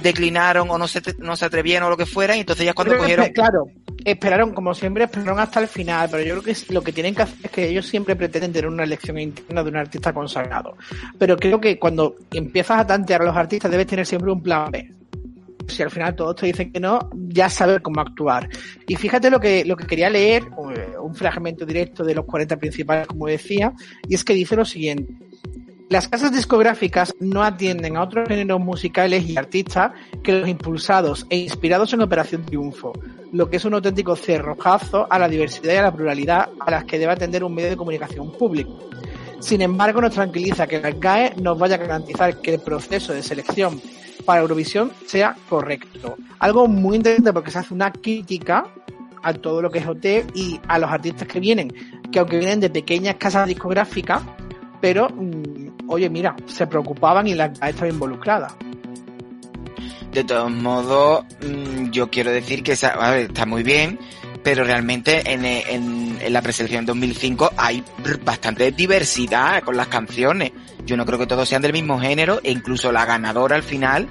declinaron 0.00 0.70
o 0.70 0.78
no 0.78 0.86
se, 0.86 1.02
no 1.18 1.34
se 1.34 1.44
atrevieron 1.44 1.88
o 1.88 1.90
lo 1.90 1.96
que 1.96 2.06
fuera 2.06 2.36
y 2.36 2.40
entonces 2.40 2.64
ya 2.64 2.72
cuando 2.72 2.94
que, 2.94 3.00
cogieron... 3.00 3.28
Claro, 3.30 3.66
esperaron, 4.04 4.54
como 4.54 4.74
siempre, 4.74 5.04
esperaron 5.04 5.40
hasta 5.40 5.58
el 5.58 5.66
final, 5.66 6.08
pero 6.08 6.22
yo 6.22 6.40
creo 6.40 6.54
que 6.54 6.72
lo 6.72 6.82
que 6.82 6.92
tienen 6.92 7.16
que 7.16 7.22
hacer 7.22 7.38
es 7.42 7.50
que 7.50 7.68
ellos 7.68 7.86
siempre 7.86 8.14
pretenden 8.14 8.52
tener 8.52 8.68
una 8.68 8.84
elección 8.84 9.18
interna 9.18 9.64
de 9.64 9.70
un 9.70 9.76
artista 9.76 10.12
consagrado. 10.12 10.76
Pero 11.18 11.36
creo 11.36 11.60
que 11.60 11.80
cuando 11.80 12.14
empiezas 12.32 12.78
a 12.78 12.86
tantear 12.86 13.22
a 13.22 13.24
los 13.24 13.36
artistas 13.36 13.72
debes 13.72 13.88
tener 13.88 14.06
siempre 14.06 14.30
un 14.30 14.40
plan 14.40 14.70
B. 14.70 14.88
Si 15.74 15.82
al 15.82 15.90
final 15.90 16.14
todos 16.14 16.36
te 16.36 16.46
dicen 16.46 16.72
que 16.72 16.80
no, 16.80 17.10
ya 17.14 17.48
saber 17.48 17.82
cómo 17.82 18.00
actuar. 18.00 18.48
Y 18.86 18.96
fíjate 18.96 19.30
lo 19.30 19.40
que, 19.40 19.64
lo 19.64 19.76
que 19.76 19.86
quería 19.86 20.10
leer, 20.10 20.44
un 21.00 21.14
fragmento 21.14 21.66
directo 21.66 22.04
de 22.04 22.14
los 22.14 22.24
40 22.24 22.56
principales, 22.56 23.06
como 23.06 23.26
decía, 23.26 23.72
y 24.08 24.14
es 24.14 24.24
que 24.24 24.34
dice 24.34 24.56
lo 24.56 24.64
siguiente. 24.64 25.14
Las 25.92 26.08
casas 26.08 26.32
discográficas 26.32 27.14
no 27.20 27.42
atienden 27.42 27.98
a 27.98 28.02
otros 28.04 28.26
géneros 28.26 28.60
musicales 28.60 29.28
y 29.28 29.36
artistas 29.36 29.92
que 30.22 30.32
los 30.32 30.48
impulsados 30.48 31.26
e 31.28 31.36
inspirados 31.36 31.92
en 31.92 32.00
Operación 32.00 32.46
Triunfo, 32.46 32.94
lo 33.30 33.50
que 33.50 33.58
es 33.58 33.64
un 33.66 33.74
auténtico 33.74 34.16
cerrojazo 34.16 35.06
a 35.10 35.18
la 35.18 35.28
diversidad 35.28 35.74
y 35.74 35.76
a 35.76 35.82
la 35.82 35.94
pluralidad 35.94 36.48
a 36.60 36.70
las 36.70 36.84
que 36.84 36.98
debe 36.98 37.12
atender 37.12 37.44
un 37.44 37.54
medio 37.54 37.68
de 37.68 37.76
comunicación 37.76 38.32
público. 38.32 38.88
Sin 39.40 39.60
embargo, 39.60 40.00
nos 40.00 40.14
tranquiliza 40.14 40.66
que 40.66 40.80
la 40.80 40.92
GAE 40.92 41.34
nos 41.42 41.58
vaya 41.58 41.74
a 41.74 41.78
garantizar 41.78 42.40
que 42.40 42.54
el 42.54 42.60
proceso 42.60 43.12
de 43.12 43.22
selección 43.22 43.78
para 44.24 44.40
Eurovisión 44.40 44.92
sea 45.06 45.36
correcto. 45.48 46.16
Algo 46.38 46.68
muy 46.68 46.96
interesante 46.96 47.32
porque 47.32 47.50
se 47.50 47.58
hace 47.58 47.74
una 47.74 47.92
crítica 47.92 48.66
a 49.22 49.32
todo 49.34 49.62
lo 49.62 49.70
que 49.70 49.78
es 49.78 49.86
OT 49.86 50.04
y 50.34 50.60
a 50.68 50.78
los 50.78 50.90
artistas 50.90 51.28
que 51.28 51.40
vienen, 51.40 51.72
que 52.10 52.18
aunque 52.18 52.38
vienen 52.38 52.60
de 52.60 52.70
pequeñas 52.70 53.16
casas 53.16 53.46
discográficas, 53.46 54.22
pero 54.80 55.08
mm, 55.08 55.88
oye, 55.88 56.10
mira, 56.10 56.34
se 56.46 56.66
preocupaban 56.66 57.26
y 57.26 57.34
la 57.34 57.46
estaba 57.46 57.88
involucrada. 57.88 58.48
De 60.12 60.24
todos 60.24 60.50
modos, 60.50 61.24
mm, 61.40 61.90
yo 61.90 62.10
quiero 62.10 62.30
decir 62.30 62.62
que 62.62 62.72
está 62.72 63.46
muy 63.46 63.62
bien, 63.62 63.98
pero 64.42 64.64
realmente 64.64 65.32
en, 65.32 65.44
en, 65.44 66.18
en 66.20 66.32
la 66.32 66.42
preselección 66.42 66.84
2005 66.84 67.52
hay 67.56 67.82
bastante 68.24 68.72
diversidad 68.72 69.62
con 69.62 69.76
las 69.76 69.86
canciones. 69.86 70.52
Yo 70.84 70.96
no 70.96 71.06
creo 71.06 71.18
que 71.18 71.26
todos 71.26 71.48
sean 71.48 71.62
del 71.62 71.72
mismo 71.72 72.00
género 72.00 72.40
e 72.42 72.50
incluso 72.50 72.90
la 72.92 73.04
ganadora 73.04 73.56
al 73.56 73.62
final, 73.62 74.08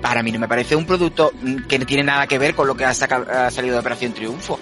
para 0.00 0.22
mí 0.22 0.30
no 0.30 0.38
me 0.38 0.48
parece 0.48 0.76
un 0.76 0.86
producto 0.86 1.32
mm, 1.40 1.66
que 1.66 1.78
no 1.78 1.86
tiene 1.86 2.04
nada 2.04 2.26
que 2.26 2.38
ver 2.38 2.54
con 2.54 2.66
lo 2.66 2.76
que 2.76 2.84
ha, 2.84 2.94
sacado, 2.94 3.26
ha 3.30 3.50
salido 3.50 3.74
de 3.74 3.80
Operación 3.80 4.12
Triunfo. 4.12 4.58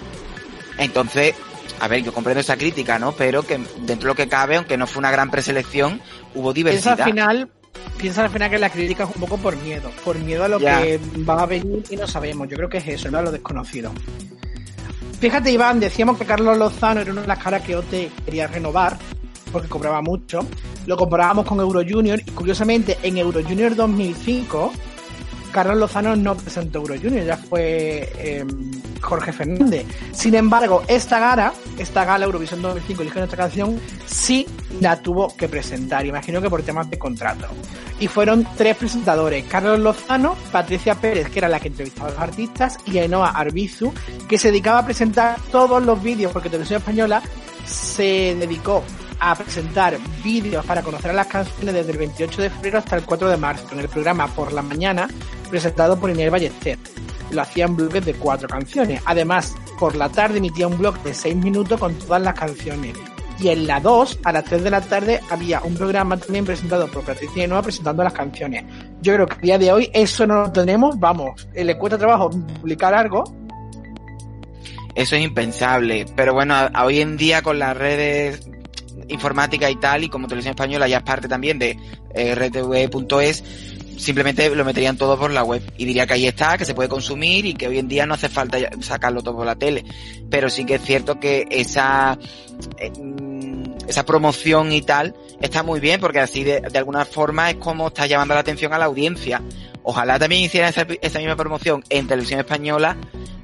Entonces, 0.77 1.35
a 1.79 1.87
ver, 1.87 2.03
yo 2.03 2.13
comprendo 2.13 2.41
esa 2.41 2.57
crítica, 2.57 2.99
¿no? 2.99 3.11
Pero 3.11 3.43
que 3.43 3.57
dentro 3.57 3.99
de 3.99 4.05
lo 4.05 4.15
que 4.15 4.27
cabe, 4.27 4.55
aunque 4.55 4.77
no 4.77 4.87
fue 4.87 4.99
una 4.99 5.11
gran 5.11 5.29
preselección, 5.29 6.01
hubo 6.33 6.53
diversidad. 6.53 6.95
Piensa 6.95 7.03
al 7.03 7.09
final, 7.09 7.51
piensa 7.97 8.23
al 8.23 8.29
final 8.29 8.49
que 8.49 8.59
la 8.59 8.69
crítica 8.69 9.03
es 9.03 9.15
un 9.15 9.21
poco 9.21 9.37
por 9.37 9.55
miedo, 9.57 9.91
por 10.03 10.17
miedo 10.17 10.43
a 10.43 10.47
lo 10.47 10.59
ya. 10.59 10.81
que 10.81 10.99
va 11.27 11.43
a 11.43 11.45
venir 11.45 11.83
y 11.89 11.95
no 11.95 12.07
sabemos. 12.07 12.47
Yo 12.47 12.57
creo 12.57 12.69
que 12.69 12.77
es 12.77 12.87
eso, 12.87 13.11
¿no? 13.11 13.21
Lo 13.21 13.31
desconocido. 13.31 13.91
Fíjate, 15.19 15.51
Iván, 15.51 15.79
decíamos 15.79 16.17
que 16.17 16.25
Carlos 16.25 16.57
Lozano 16.57 17.01
era 17.01 17.11
una 17.11 17.21
de 17.21 17.27
las 17.27 17.39
caras 17.39 17.63
que 17.63 17.75
OT 17.75 18.11
quería 18.23 18.45
renovar, 18.45 18.97
porque 19.51 19.67
cobraba 19.67 20.01
mucho. 20.01 20.45
Lo 20.85 20.97
comparábamos 20.97 21.45
con 21.45 21.59
Euro 21.59 21.81
Junior 21.87 22.19
y 22.25 22.31
curiosamente 22.31 22.97
en 23.03 23.17
Euro 23.17 23.41
Junior 23.43 23.75
2005 23.75 24.71
Carlos 25.51 25.77
Lozano 25.77 26.15
no 26.15 26.35
presentó 26.35 26.79
Euro 26.79 26.95
Junior, 27.01 27.25
ya 27.25 27.37
fue 27.37 28.11
eh, 28.17 28.45
Jorge 29.01 29.31
Fernández. 29.31 29.85
Sin 30.11 30.35
embargo, 30.35 30.83
esta 30.87 31.19
gala, 31.19 31.53
esta 31.77 32.05
gala 32.05 32.25
Eurovisión 32.25 32.61
2005 32.61 33.01
eligió 33.01 33.23
esta 33.23 33.37
canción, 33.37 33.79
sí 34.05 34.45
la 34.81 35.01
tuvo 35.01 35.35
que 35.35 35.47
presentar, 35.47 36.05
imagino 36.05 36.41
que 36.41 36.49
por 36.49 36.61
temas 36.63 36.89
de 36.89 36.99
contrato. 36.99 37.47
Y 37.99 38.07
fueron 38.07 38.47
tres 38.55 38.77
presentadores, 38.77 39.45
Carlos 39.45 39.79
Lozano, 39.79 40.35
Patricia 40.51 40.95
Pérez, 40.95 41.29
que 41.29 41.39
era 41.39 41.49
la 41.49 41.59
que 41.59 41.69
entrevistaba 41.69 42.09
a 42.09 42.11
los 42.11 42.19
artistas, 42.19 42.77
y 42.85 42.99
Ainhoa 42.99 43.29
Arbizu, 43.29 43.91
que 44.27 44.37
se 44.37 44.49
dedicaba 44.49 44.79
a 44.79 44.85
presentar 44.85 45.37
todos 45.51 45.83
los 45.83 46.01
vídeos, 46.03 46.31
porque 46.31 46.49
Televisión 46.49 46.77
Española 46.79 47.23
se 47.65 48.35
dedicó 48.39 48.83
a 49.19 49.35
presentar 49.35 49.97
vídeos 50.23 50.65
para 50.65 50.81
conocer 50.81 51.11
a 51.11 51.13
las 51.13 51.27
canciones 51.27 51.73
desde 51.73 51.91
el 51.91 51.97
28 51.97 52.41
de 52.41 52.49
febrero 52.49 52.79
hasta 52.79 52.95
el 52.95 53.03
4 53.03 53.29
de 53.29 53.37
marzo 53.37 53.67
en 53.71 53.79
el 53.79 53.89
programa 53.89 54.27
Por 54.27 54.53
la 54.53 54.61
Mañana 54.61 55.07
presentado 55.49 55.99
por 55.99 56.09
Inés 56.09 56.31
Ballester. 56.31 56.77
Lo 57.31 57.41
hacía 57.41 57.65
en 57.65 57.75
bloques 57.75 58.05
de 58.05 58.13
cuatro 58.13 58.47
canciones. 58.47 59.01
Además, 59.05 59.55
por 59.79 59.95
la 59.95 60.09
tarde 60.09 60.37
emitía 60.37 60.67
un 60.67 60.77
blog 60.77 61.01
de 61.03 61.13
seis 61.13 61.35
minutos 61.35 61.79
con 61.79 61.93
todas 61.95 62.21
las 62.21 62.33
canciones. 62.33 62.97
Y 63.39 63.49
en 63.49 63.67
la 63.67 63.79
2, 63.79 64.19
a 64.23 64.31
las 64.31 64.45
3 64.45 64.63
de 64.63 64.71
la 64.71 64.81
tarde, 64.81 65.19
había 65.29 65.61
un 65.61 65.75
programa 65.75 66.17
también 66.17 66.43
presentado 66.43 66.87
por 66.87 67.03
Patricia 67.03 67.47
Nueva 67.47 67.61
presentando 67.61 68.03
las 68.03 68.13
canciones. 68.13 68.65
Yo 69.01 69.13
creo 69.13 69.27
que 69.27 69.37
día 69.41 69.59
de 69.59 69.71
hoy 69.71 69.91
eso 69.93 70.25
no 70.25 70.41
lo 70.41 70.51
tenemos, 70.51 70.99
vamos, 70.99 71.47
le 71.53 71.77
cuesta 71.77 71.99
trabajo 71.99 72.31
publicar 72.31 72.95
algo, 72.95 73.23
eso 74.97 75.15
es 75.15 75.23
impensable. 75.23 76.07
Pero 76.15 76.33
bueno, 76.33 76.55
hoy 76.83 77.01
en 77.01 77.17
día 77.17 77.43
con 77.43 77.59
las 77.59 77.77
redes 77.77 78.49
informática 79.09 79.69
y 79.69 79.75
tal, 79.75 80.03
y 80.03 80.09
como 80.09 80.27
Televisión 80.27 80.51
Española 80.51 80.87
ya 80.87 80.97
es 80.97 81.03
parte 81.03 81.27
también 81.27 81.59
de 81.59 81.77
eh, 82.13 82.35
rtv.es, 82.35 83.43
simplemente 83.97 84.53
lo 84.55 84.63
meterían 84.63 84.97
todo 84.97 85.17
por 85.17 85.31
la 85.31 85.43
web 85.43 85.61
y 85.77 85.85
diría 85.85 86.05
que 86.05 86.13
ahí 86.13 86.27
está, 86.27 86.57
que 86.57 86.65
se 86.65 86.75
puede 86.75 86.89
consumir 86.89 87.45
y 87.45 87.53
que 87.53 87.67
hoy 87.67 87.79
en 87.79 87.87
día 87.87 88.05
no 88.05 88.13
hace 88.13 88.29
falta 88.29 88.57
sacarlo 88.81 89.21
todo 89.21 89.37
por 89.37 89.45
la 89.45 89.55
tele. 89.55 89.85
Pero 90.29 90.49
sí 90.49 90.65
que 90.65 90.75
es 90.75 90.81
cierto 90.81 91.19
que 91.19 91.47
esa, 91.49 92.17
eh, 92.77 92.91
esa 93.87 94.05
promoción 94.05 94.71
y 94.71 94.81
tal 94.81 95.15
está 95.41 95.63
muy 95.63 95.79
bien 95.79 95.99
porque 95.99 96.19
así 96.19 96.43
de, 96.43 96.61
de, 96.61 96.77
alguna 96.77 97.05
forma 97.05 97.49
es 97.49 97.57
como 97.57 97.87
está 97.87 98.05
llamando 98.05 98.33
la 98.33 98.41
atención 98.41 98.73
a 98.73 98.77
la 98.77 98.85
audiencia. 98.85 99.41
Ojalá 99.83 100.19
también 100.19 100.43
hicieran 100.43 100.69
esa, 100.69 100.85
esa 101.01 101.19
misma 101.19 101.35
promoción 101.35 101.83
en 101.89 102.07
televisión 102.07 102.39
española 102.39 102.97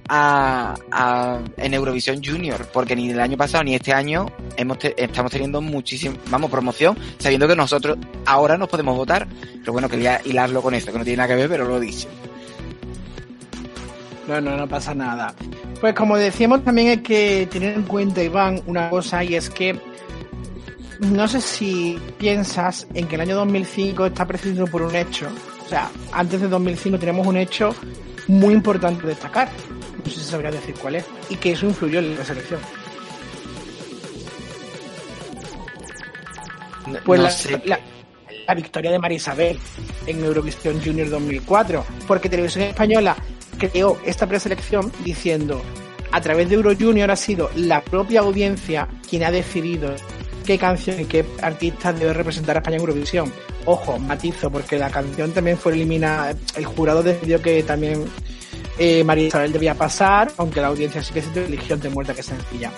a, 0.09 1.39
en 1.57 1.73
Eurovisión 1.73 2.21
Junior, 2.23 2.67
porque 2.71 2.95
ni 2.95 3.09
el 3.09 3.19
año 3.19 3.37
pasado 3.37 3.63
ni 3.63 3.75
este 3.75 3.93
año 3.93 4.27
hemos 4.57 4.77
estamos 4.97 5.31
teniendo 5.31 5.61
muchísima, 5.61 6.15
vamos, 6.29 6.51
promoción, 6.51 6.97
sabiendo 7.17 7.47
que 7.47 7.55
nosotros 7.55 7.97
ahora 8.25 8.57
nos 8.57 8.69
podemos 8.69 8.95
votar. 8.95 9.27
Pero 9.59 9.73
bueno, 9.73 9.89
quería 9.89 10.21
hilarlo 10.23 10.61
con 10.61 10.73
esto, 10.73 10.91
que 10.91 10.97
no 10.97 11.03
tiene 11.03 11.17
nada 11.17 11.29
que 11.29 11.35
ver, 11.35 11.49
pero 11.49 11.65
lo 11.65 11.77
he 11.77 11.81
dicho. 11.81 12.07
No, 14.27 14.39
no, 14.39 14.55
no 14.55 14.67
pasa 14.67 14.93
nada. 14.93 15.33
Pues 15.81 15.93
como 15.93 16.17
decíamos, 16.17 16.63
también 16.63 16.89
hay 16.89 16.97
que 16.99 17.47
tener 17.51 17.75
en 17.75 17.83
cuenta, 17.83 18.23
Iván, 18.23 18.61
una 18.67 18.89
cosa, 18.89 19.23
y 19.23 19.35
es 19.35 19.49
que 19.49 19.77
no 20.99 21.27
sé 21.27 21.41
si 21.41 21.99
piensas 22.17 22.87
en 22.93 23.07
que 23.07 23.15
el 23.15 23.21
año 23.21 23.35
2005 23.35 24.05
está 24.05 24.25
precedido 24.25 24.65
por 24.67 24.81
un 24.81 24.95
hecho. 24.95 25.27
O 25.65 25.69
sea, 25.69 25.89
antes 26.11 26.41
de 26.41 26.47
2005 26.47 26.99
tenemos 26.99 27.27
un 27.27 27.37
hecho 27.37 27.75
muy 28.27 28.53
importante 28.53 29.05
destacar. 29.07 29.49
No 29.97 30.11
sé 30.11 30.19
si 30.19 30.25
sabría 30.25 30.51
decir 30.51 30.75
cuál 30.75 30.95
es. 30.95 31.05
Y 31.29 31.35
que 31.35 31.51
eso 31.51 31.65
influyó 31.65 31.99
en 31.99 32.17
la 32.17 32.25
selección. 32.25 32.59
Pues 37.05 37.19
no 37.19 37.23
la, 37.25 37.31
sé. 37.31 37.61
la, 37.65 37.79
la, 38.47 38.53
victoria 38.53 38.91
de 38.91 38.99
María 38.99 39.15
Isabel 39.15 39.57
en 40.05 40.23
Eurovisión 40.23 40.81
Junior 40.83 41.09
2004. 41.09 41.85
Porque 42.07 42.29
Televisión 42.29 42.65
Española 42.65 43.15
creó 43.57 43.97
esta 44.05 44.27
preselección 44.27 44.91
diciendo 45.03 45.61
a 46.13 46.21
través 46.21 46.47
de 46.47 46.55
Euro 46.55 46.73
Junior 46.79 47.09
ha 47.09 47.15
sido 47.15 47.49
la 47.55 47.81
propia 47.81 48.19
audiencia 48.19 48.87
quien 49.09 49.23
ha 49.23 49.31
decidido 49.31 49.95
qué 50.45 50.59
canción 50.59 50.99
y 50.99 51.05
qué 51.05 51.25
artista 51.41 51.91
debe 51.91 52.13
representar 52.13 52.55
a 52.55 52.59
España 52.59 52.75
en 52.75 52.81
Eurovisión. 52.81 53.33
Ojo, 53.65 53.97
matizo, 53.97 54.51
porque 54.51 54.77
la 54.77 54.91
canción 54.91 55.31
también 55.31 55.57
fue 55.57 55.73
eliminada, 55.73 56.35
el 56.55 56.65
jurado 56.65 57.01
decidió 57.01 57.41
que 57.41 57.63
también 57.63 58.05
eh, 58.77 59.03
María 59.03 59.27
Isabel 59.27 59.51
debía 59.51 59.75
pasar, 59.75 60.31
aunque 60.37 60.61
la 60.61 60.67
audiencia 60.67 61.03
sí 61.03 61.13
que 61.13 61.21
se 61.21 61.45
eligió 61.45 61.77
de 61.77 61.89
muerta 61.89 62.13
que 62.13 62.23
sencilla. 62.23 62.71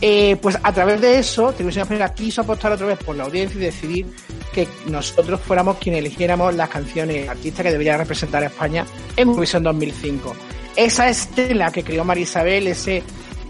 Eh, 0.00 0.36
pues 0.42 0.58
a 0.60 0.72
través 0.72 1.00
de 1.00 1.18
eso, 1.18 1.52
Televisión 1.52 1.82
Española 1.82 2.12
quiso 2.12 2.40
apostar 2.40 2.72
otra 2.72 2.86
vez 2.86 2.98
por 2.98 3.14
la 3.14 3.24
audiencia 3.24 3.56
y 3.56 3.64
decidir 3.64 4.06
que 4.52 4.66
nosotros 4.86 5.40
fuéramos 5.40 5.78
quienes 5.78 6.00
eligiéramos 6.00 6.54
las 6.54 6.68
canciones 6.68 7.28
artistas 7.28 7.64
que 7.64 7.70
deberían 7.70 7.98
representar 7.98 8.42
a 8.42 8.46
España 8.46 8.84
en 9.16 9.28
Eurovisión 9.28 9.62
2005. 9.62 10.34
Esa 10.74 11.08
estela 11.08 11.70
que 11.70 11.84
creó 11.84 12.04
María 12.04 12.24
Isabel, 12.24 12.66
ese 12.66 13.04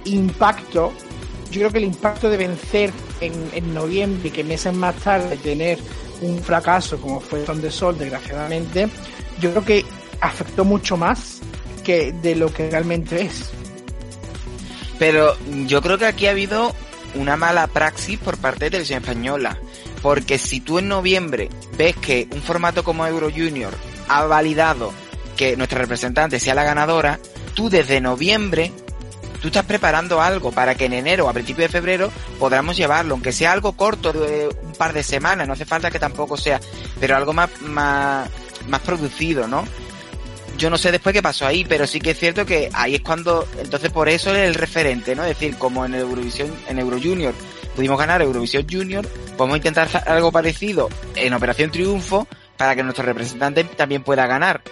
impacto, 0.05 0.93
yo 1.51 1.61
creo 1.61 1.71
que 1.71 1.79
el 1.79 1.85
impacto 1.85 2.29
de 2.29 2.37
vencer 2.37 2.91
en, 3.21 3.33
en 3.55 3.73
noviembre 3.73 4.29
y 4.29 4.31
que 4.31 4.45
meses 4.45 4.75
más 4.75 4.97
tarde 4.97 5.39
tener 5.39 5.79
un 6.21 6.39
fracaso 6.43 7.01
como 7.01 7.21
fue 7.21 7.47
Son 7.47 7.63
de 7.63 7.71
Sol, 7.71 7.97
desgraciadamente, 7.99 8.89
yo 9.41 9.51
creo 9.53 9.65
que 9.65 9.85
afectó 10.23 10.65
mucho 10.65 10.97
más 10.97 11.41
que 11.85 12.13
de 12.13 12.37
lo 12.37 12.53
que 12.53 12.71
realmente 12.71 13.23
es. 13.23 13.51
Pero 14.99 15.37
yo 15.67 15.83
creo 15.83 15.99
que 15.99 16.07
aquí 16.07 16.27
ha 16.27 16.31
habido 16.31 16.75
una 17.15 17.37
mala 17.37 17.67
praxis 17.67 18.19
por 18.19 18.39
parte 18.39 18.67
de 18.67 18.71
Televisión 18.71 19.03
Española. 19.03 19.59
Porque 20.01 20.39
si 20.39 20.61
tú 20.61 20.79
en 20.79 20.89
noviembre 20.89 21.49
ves 21.77 21.97
que 21.97 22.29
un 22.33 22.43
formato 22.43 22.83
como 22.83 23.07
Euro 23.07 23.31
Junior 23.31 23.73
ha 24.09 24.25
validado 24.25 24.93
que 25.37 25.57
nuestra 25.57 25.79
representante 25.81 26.41
sea 26.41 26.55
la 26.55 26.65
ganadora, 26.65 27.19
tú 27.55 27.69
desde 27.69 28.01
noviembre 28.01 28.73
tú 29.41 29.49
estás 29.49 29.65
preparando 29.65 30.21
algo 30.23 30.53
para 30.53 30.77
que 30.77 30.85
en 30.85 30.93
enero 30.93 31.29
a 31.29 31.33
principios 31.33 31.71
de 31.71 31.79
febrero 31.79 32.13
podamos 32.39 32.77
llevarlo, 32.77 33.15
aunque 33.15 33.33
sea 33.33 33.53
algo 33.53 33.73
corto 33.73 34.13
de 34.13 34.49
un 34.49 34.73
par 34.73 34.93
de 34.93 35.03
semanas, 35.03 35.49
no 35.49 35.55
hace 35.55 35.65
falta 35.65 35.91
que 35.91 35.99
tampoco 35.99 36.37
sea, 36.37 36.61
pero 37.01 37.17
algo 37.17 37.33
más, 37.33 37.51
más, 37.63 38.29
más 38.69 38.81
producido, 38.83 39.49
¿no? 39.49 39.65
Yo 40.63 40.71
no 40.71 40.79
sé 40.79 40.93
después 40.93 41.13
qué 41.13 41.23
pasó 41.23 41.45
ahí, 41.45 41.65
pero 41.65 41.89
sí 41.89 42.01
que 42.01 42.13
es 42.13 42.19
cierto 42.21 42.47
que 42.47 42.71
ahí 42.73 42.95
es 42.95 43.01
cuando, 43.01 43.49
entonces 43.59 43.91
por 43.91 44.09
eso 44.09 44.31
es 44.31 44.47
el 44.47 44.55
referente, 44.55 45.17
¿no? 45.17 45.25
Es 45.25 45.31
decir, 45.31 45.59
como 45.59 45.85
en 45.85 45.97
Eurovisión, 45.97 46.55
en 46.69 46.79
Euro 46.79 46.99
Junior 47.03 47.35
pudimos 47.75 47.99
ganar 47.99 48.23
Eurovisión 48.23 48.65
Junior, 48.71 49.05
podemos 49.37 49.57
intentar 49.57 49.89
algo 50.07 50.31
parecido 50.31 50.89
en 51.17 51.35
Operación 51.35 51.73
Triunfo 51.73 52.29
para 52.57 52.77
que 52.77 52.85
nuestro 52.85 53.05
representante 53.05 53.65
también 53.65 54.05
pueda 54.05 54.29
ganar. 54.29 54.63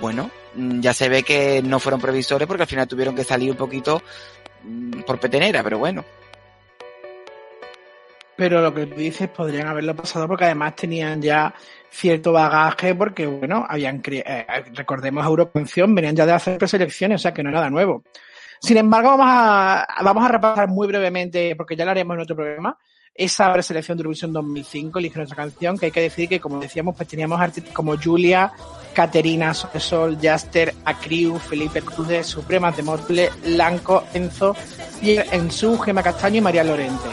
Bueno, 0.00 0.30
ya 0.54 0.94
se 0.94 1.08
ve 1.08 1.24
que 1.24 1.60
no 1.60 1.80
fueron 1.80 2.00
previsores 2.00 2.46
porque 2.46 2.62
al 2.62 2.68
final 2.68 2.86
tuvieron 2.86 3.16
que 3.16 3.24
salir 3.24 3.50
un 3.50 3.56
poquito 3.56 4.00
por 5.04 5.18
petenera, 5.18 5.64
pero 5.64 5.80
bueno. 5.80 6.04
Pero 8.36 8.60
lo 8.60 8.72
que 8.72 8.86
tú 8.86 8.94
dices 8.94 9.28
podrían 9.28 9.66
haberlo 9.66 9.96
pasado 9.96 10.28
porque 10.28 10.44
además 10.44 10.76
tenían 10.76 11.20
ya 11.20 11.52
cierto 11.96 12.32
bagaje 12.32 12.94
porque, 12.94 13.26
bueno, 13.26 13.64
habían 13.68 14.02
eh, 14.04 14.46
recordemos 14.74 15.24
Eurocanción, 15.24 15.94
venían 15.94 16.14
ya 16.14 16.26
de 16.26 16.32
hacer 16.32 16.58
preselecciones, 16.58 17.20
o 17.20 17.22
sea 17.22 17.32
que 17.32 17.42
no 17.42 17.48
es 17.48 17.54
nada 17.54 17.70
nuevo. 17.70 18.04
Sin 18.60 18.76
embargo, 18.76 19.10
vamos 19.10 19.26
a, 19.28 19.86
vamos 20.02 20.24
a 20.24 20.28
repasar 20.28 20.68
muy 20.68 20.86
brevemente, 20.86 21.56
porque 21.56 21.76
ya 21.76 21.84
lo 21.84 21.90
haremos 21.90 22.14
en 22.14 22.20
otro 22.22 22.36
programa, 22.36 22.78
esa 23.14 23.52
preselección 23.52 23.96
de 23.96 24.02
Eurovisión 24.02 24.32
2005, 24.32 24.98
eligieron 24.98 25.26
esa 25.26 25.34
canción, 25.34 25.78
que 25.78 25.86
hay 25.86 25.92
que 25.92 26.02
decir 26.02 26.28
que, 26.28 26.40
como 26.40 26.60
decíamos, 26.60 26.94
pues 26.96 27.08
teníamos 27.08 27.40
artistas 27.40 27.72
como 27.72 27.96
Julia, 27.96 28.52
Caterina, 28.92 29.54
Sol, 29.54 30.18
Jaster, 30.20 30.74
Acriu, 30.84 31.38
Felipe 31.38 31.82
Cruz, 31.82 32.08
Supremas 32.26 32.76
de 32.76 32.82
Mortle, 32.82 33.30
Lanco, 33.44 34.04
Enzo, 34.12 34.54
Pierre 35.00 35.28
Ensu, 35.32 35.78
Gema 35.78 36.02
Castaño 36.02 36.38
y 36.38 36.42
María 36.42 36.64
Lorente. 36.64 37.08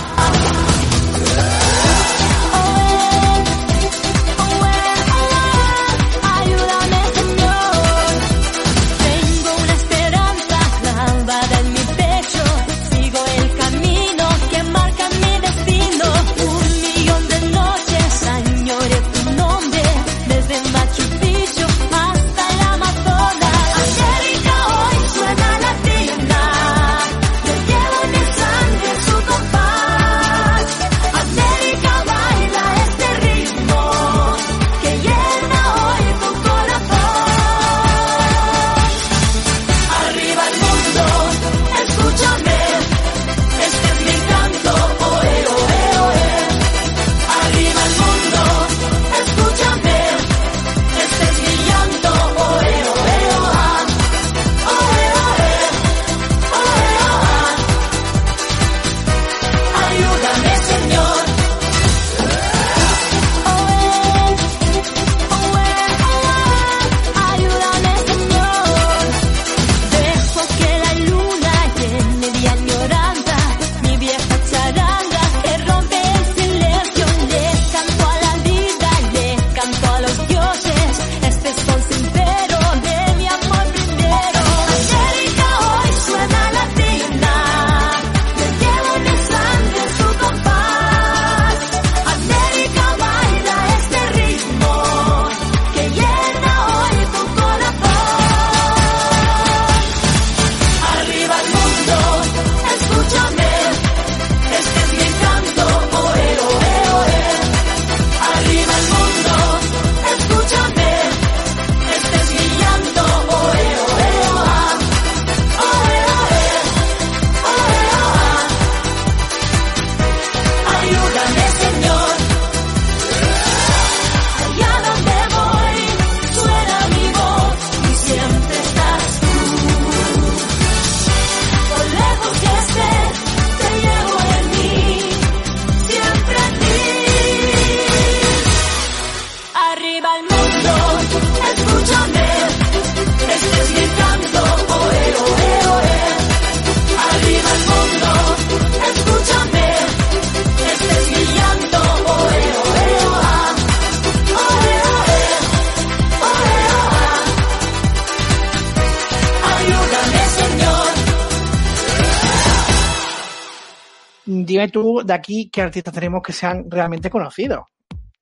Dime 164.46 164.70
tú 164.70 165.02
de 165.06 165.14
aquí 165.14 165.50
qué 165.52 165.62
artistas 165.62 165.94
tenemos 165.94 166.22
que 166.24 166.34
sean 166.34 166.66
realmente 166.70 167.10
conocidos. 167.10 167.62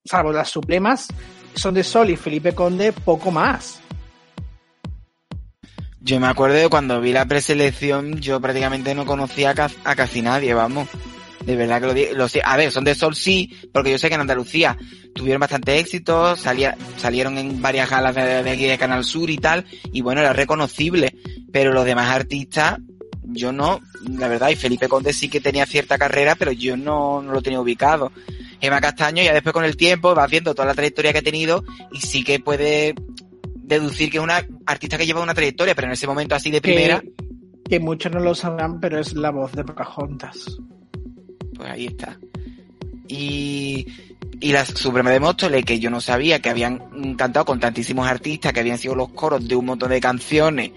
Salvo 0.04 0.32
las 0.32 0.50
Supremas, 0.50 1.08
son 1.54 1.74
de 1.76 1.84
Sol 1.84 2.10
y 2.10 2.16
Felipe 2.16 2.54
Conde, 2.54 2.92
poco 2.92 3.32
más. 3.32 3.80
Yo 6.00 6.20
me 6.20 6.28
acuerdo 6.28 6.56
de 6.56 6.68
cuando 6.70 7.00
vi 7.00 7.14
la 7.14 7.26
preselección, 7.26 8.20
yo 8.20 8.42
prácticamente 8.42 8.96
no 8.96 9.06
conocía 9.06 9.52
a, 9.52 9.54
ca- 9.54 9.70
a 9.84 9.96
casi 9.96 10.22
nadie, 10.22 10.54
vamos. 10.54 10.88
De 11.46 11.56
verdad 11.56 11.82
que 11.82 12.14
lo 12.14 12.28
sé. 12.28 12.42
A 12.44 12.58
ver, 12.58 12.72
son 12.72 12.84
de 12.84 12.96
Sol 12.96 13.16
sí, 13.16 13.56
porque 13.72 13.92
yo 13.92 13.98
sé 14.00 14.10
que 14.10 14.16
en 14.16 14.22
Andalucía 14.22 14.78
tuvieron 15.14 15.40
bastante 15.40 15.78
éxito, 15.80 16.36
salía, 16.36 16.76
salieron 16.98 17.38
en 17.38 17.62
varias 17.62 17.90
galas 17.90 18.16
de, 18.16 18.44
de 18.44 18.56
de 18.56 18.78
Canal 18.78 19.04
Sur 19.04 19.30
y 19.30 19.38
tal, 19.38 19.66
y 19.92 20.02
bueno, 20.02 20.22
era 20.22 20.34
reconocible. 20.34 21.16
Pero 21.52 21.72
los 21.74 21.86
demás 21.86 22.10
artistas, 22.10 22.78
yo 23.34 23.52
no, 23.52 23.80
la 24.18 24.28
verdad, 24.28 24.50
y 24.50 24.56
Felipe 24.56 24.88
Conde 24.88 25.14
sí 25.14 25.30
que 25.30 25.42
tenía 25.42 25.66
cierta 25.66 25.98
carrera, 25.98 26.36
pero 26.36 26.52
yo 26.52 26.78
no, 26.78 27.22
no 27.22 27.32
lo 27.32 27.42
tenía 27.42 27.60
ubicado. 27.60 28.12
Gemma 28.60 28.80
Castaño 28.82 29.24
ya 29.24 29.34
después 29.34 29.54
con 29.54 29.66
el 29.66 29.76
tiempo 29.76 30.14
vas 30.14 30.30
viendo 30.30 30.54
toda 30.54 30.68
la 30.68 30.74
trayectoria 30.76 31.12
que 31.12 31.20
ha 31.20 31.24
tenido 31.24 31.64
y 31.92 32.00
sí 32.02 32.24
que 32.24 32.40
puede 32.40 32.94
deducir 33.56 34.12
que 34.12 34.18
es 34.18 34.24
una 34.24 34.46
artista 34.66 34.98
que 34.98 35.06
lleva 35.06 35.24
una 35.24 35.34
trayectoria, 35.34 35.74
pero 35.74 35.88
en 35.88 35.94
ese 35.94 36.06
momento 36.08 36.36
así 36.36 36.52
de 36.52 36.62
primera, 36.62 37.02
Que, 37.02 37.14
que 37.70 37.80
muchos 37.80 38.12
no 38.12 38.20
lo 38.20 38.36
sabrán, 38.36 38.80
pero 38.80 39.00
es 39.00 39.14
la 39.14 39.32
voz 39.32 39.54
de 39.54 39.64
Pocahontas. 39.64 40.58
pues 41.56 41.70
ahí 41.70 41.88
está. 41.88 42.20
Y, 43.08 43.88
y 44.40 44.52
la 44.52 44.66
Suprema 44.66 45.10
de 45.12 45.20
Móstoles, 45.20 45.66
que 45.66 45.80
yo 45.80 45.90
no 45.90 46.02
sabía 46.02 46.40
que 46.40 46.50
habían 46.50 47.16
cantado 47.16 47.46
con 47.46 47.60
tantísimos 47.60 48.08
artistas, 48.08 48.54
que 48.54 48.60
habían 48.60 48.78
sido 48.78 48.96
los 48.96 49.10
coros 49.10 49.48
de 49.48 49.56
un 49.56 49.66
montón 49.66 49.90
de 49.90 50.00
canciones 50.00 50.72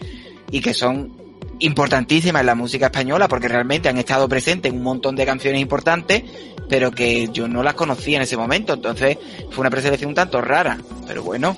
y 0.51 0.61
que 0.61 0.75
son 0.75 1.13
importantísimas 1.61 2.41
en 2.41 2.47
la 2.47 2.55
música 2.55 2.87
española 2.87 3.29
porque 3.29 3.49
realmente 3.49 3.89
han 3.89 3.99
estado 3.99 4.29
presentes 4.29 4.71
en 4.73 4.79
un 4.79 4.85
montón 4.85 5.17
de 5.17 5.25
canciones 5.27 5.61
importantes, 5.61 6.23
pero 6.69 6.91
que 6.91 7.29
yo 7.33 7.49
no 7.49 7.63
las 7.63 7.75
conocía 7.75 8.17
en 8.17 8.23
ese 8.23 8.37
momento. 8.37 8.75
Entonces 8.75 9.19
fue 9.51 9.61
una 9.63 9.71
preselección 9.71 10.09
un 10.11 10.15
tanto 10.15 10.41
rara, 10.41 10.79
pero 11.07 11.23
bueno, 11.23 11.57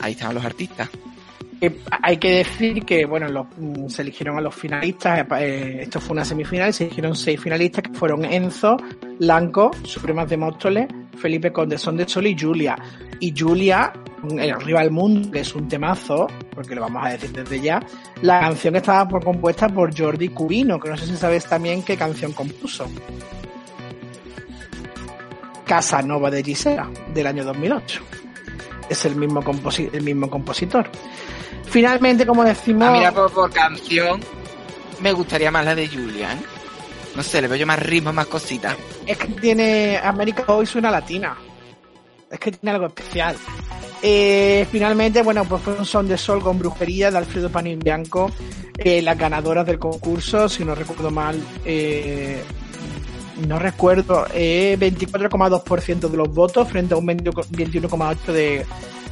ahí 0.00 0.12
estaban 0.12 0.34
los 0.34 0.44
artistas. 0.44 0.88
Eh, 1.60 1.78
hay 2.02 2.16
que 2.18 2.30
decir 2.38 2.84
que, 2.84 3.06
bueno, 3.06 3.28
los- 3.28 3.46
mm, 3.56 3.88
se 3.88 4.02
eligieron 4.02 4.36
a 4.36 4.40
los 4.40 4.54
finalistas, 4.54 5.20
eh, 5.20 5.26
eh, 5.38 5.78
esto 5.82 6.00
fue 6.00 6.12
una 6.14 6.24
semifinal, 6.24 6.74
se 6.74 6.84
eligieron 6.84 7.14
seis 7.16 7.40
finalistas 7.40 7.84
que 7.84 7.94
fueron 7.94 8.24
Enzo, 8.24 8.76
Lanco, 9.20 9.70
Supremas 9.84 10.28
de 10.28 10.36
Móstoles, 10.36 10.88
Felipe 11.16 11.52
Conde, 11.52 11.78
Son 11.78 11.96
de 11.96 12.06
Sol 12.08 12.26
y 12.26 12.36
Julia. 12.38 12.76
Y 13.20 13.32
Julia, 13.38 13.92
el 14.38 14.50
Arriba 14.52 14.80
del 14.80 14.90
Mundo, 14.90 15.30
que 15.30 15.40
es 15.40 15.54
un 15.54 15.68
temazo, 15.68 16.26
porque 16.54 16.74
lo 16.74 16.80
vamos 16.82 17.04
a 17.04 17.10
decir 17.10 17.30
desde 17.32 17.60
ya, 17.60 17.80
la 18.22 18.40
canción 18.40 18.76
estaba 18.76 19.06
por- 19.08 19.24
compuesta 19.24 19.68
por 19.68 19.96
Jordi 19.96 20.28
Cubino, 20.30 20.78
que 20.80 20.88
no 20.90 20.96
sé 20.96 21.06
si 21.06 21.16
sabes 21.16 21.46
también 21.46 21.82
qué 21.82 21.96
canción 21.96 22.32
compuso. 22.32 22.86
Casanova 25.66 26.30
de 26.30 26.42
Gisela, 26.42 26.90
del 27.12 27.26
año 27.26 27.44
2008. 27.44 28.02
Es 28.88 29.04
el 29.06 29.16
mismo, 29.16 29.42
composi- 29.42 29.90
el 29.92 30.02
mismo 30.02 30.28
compositor. 30.28 30.90
Finalmente, 31.64 32.26
como 32.26 32.44
decimos, 32.44 32.88
Ah, 32.88 32.92
mira, 32.92 33.12
por, 33.12 33.32
por 33.32 33.50
canción 33.52 34.20
me 35.00 35.12
gustaría 35.12 35.50
más 35.50 35.64
la 35.64 35.74
de 35.74 35.88
Julian. 35.88 36.38
No 37.16 37.22
sé, 37.22 37.40
le 37.40 37.48
veo 37.48 37.56
yo 37.56 37.66
más 37.66 37.78
ritmo, 37.78 38.12
más 38.12 38.26
cositas. 38.26 38.76
es 39.06 39.16
que 39.16 39.28
tiene 39.28 39.96
América 40.02 40.44
hoy 40.48 40.66
suena 40.66 40.90
latina. 40.90 41.34
Es 42.30 42.38
que 42.38 42.50
tiene 42.52 42.74
algo 42.74 42.86
especial. 42.88 43.36
Eh, 44.06 44.66
finalmente, 44.70 45.22
bueno, 45.22 45.46
pues 45.46 45.62
son 45.88 46.06
de 46.06 46.18
sol 46.18 46.42
con 46.42 46.58
brujería 46.58 47.10
de 47.10 47.16
Alfredo 47.16 47.48
Panin 47.48 47.78
Bianco. 47.78 48.30
Eh, 48.76 49.00
las 49.00 49.16
ganadoras 49.16 49.64
del 49.64 49.78
concurso, 49.78 50.46
si 50.46 50.62
no 50.62 50.74
recuerdo 50.74 51.10
mal, 51.10 51.42
eh, 51.64 52.42
no 53.48 53.58
recuerdo, 53.58 54.26
eh, 54.34 54.76
24,2% 54.78 56.10
de 56.10 56.16
los 56.18 56.28
votos 56.28 56.68
frente 56.68 56.92
a 56.92 56.98
un 56.98 57.06
20 57.06 57.30
21,8% 57.30 58.30
de 58.30 58.66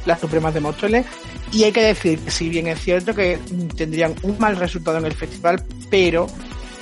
las 0.05 0.19
Supremas 0.19 0.53
de 0.53 0.59
Móstoles. 0.59 1.07
Y 1.51 1.63
hay 1.63 1.71
que 1.71 1.81
decir 1.81 2.19
que 2.19 2.29
si 2.29 2.49
bien 2.49 2.67
es 2.67 2.79
cierto 2.79 3.15
que 3.15 3.39
tendrían 3.75 4.13
un 4.21 4.37
mal 4.37 4.57
resultado 4.57 4.99
en 4.99 5.05
el 5.05 5.13
festival, 5.13 5.63
pero 5.89 6.27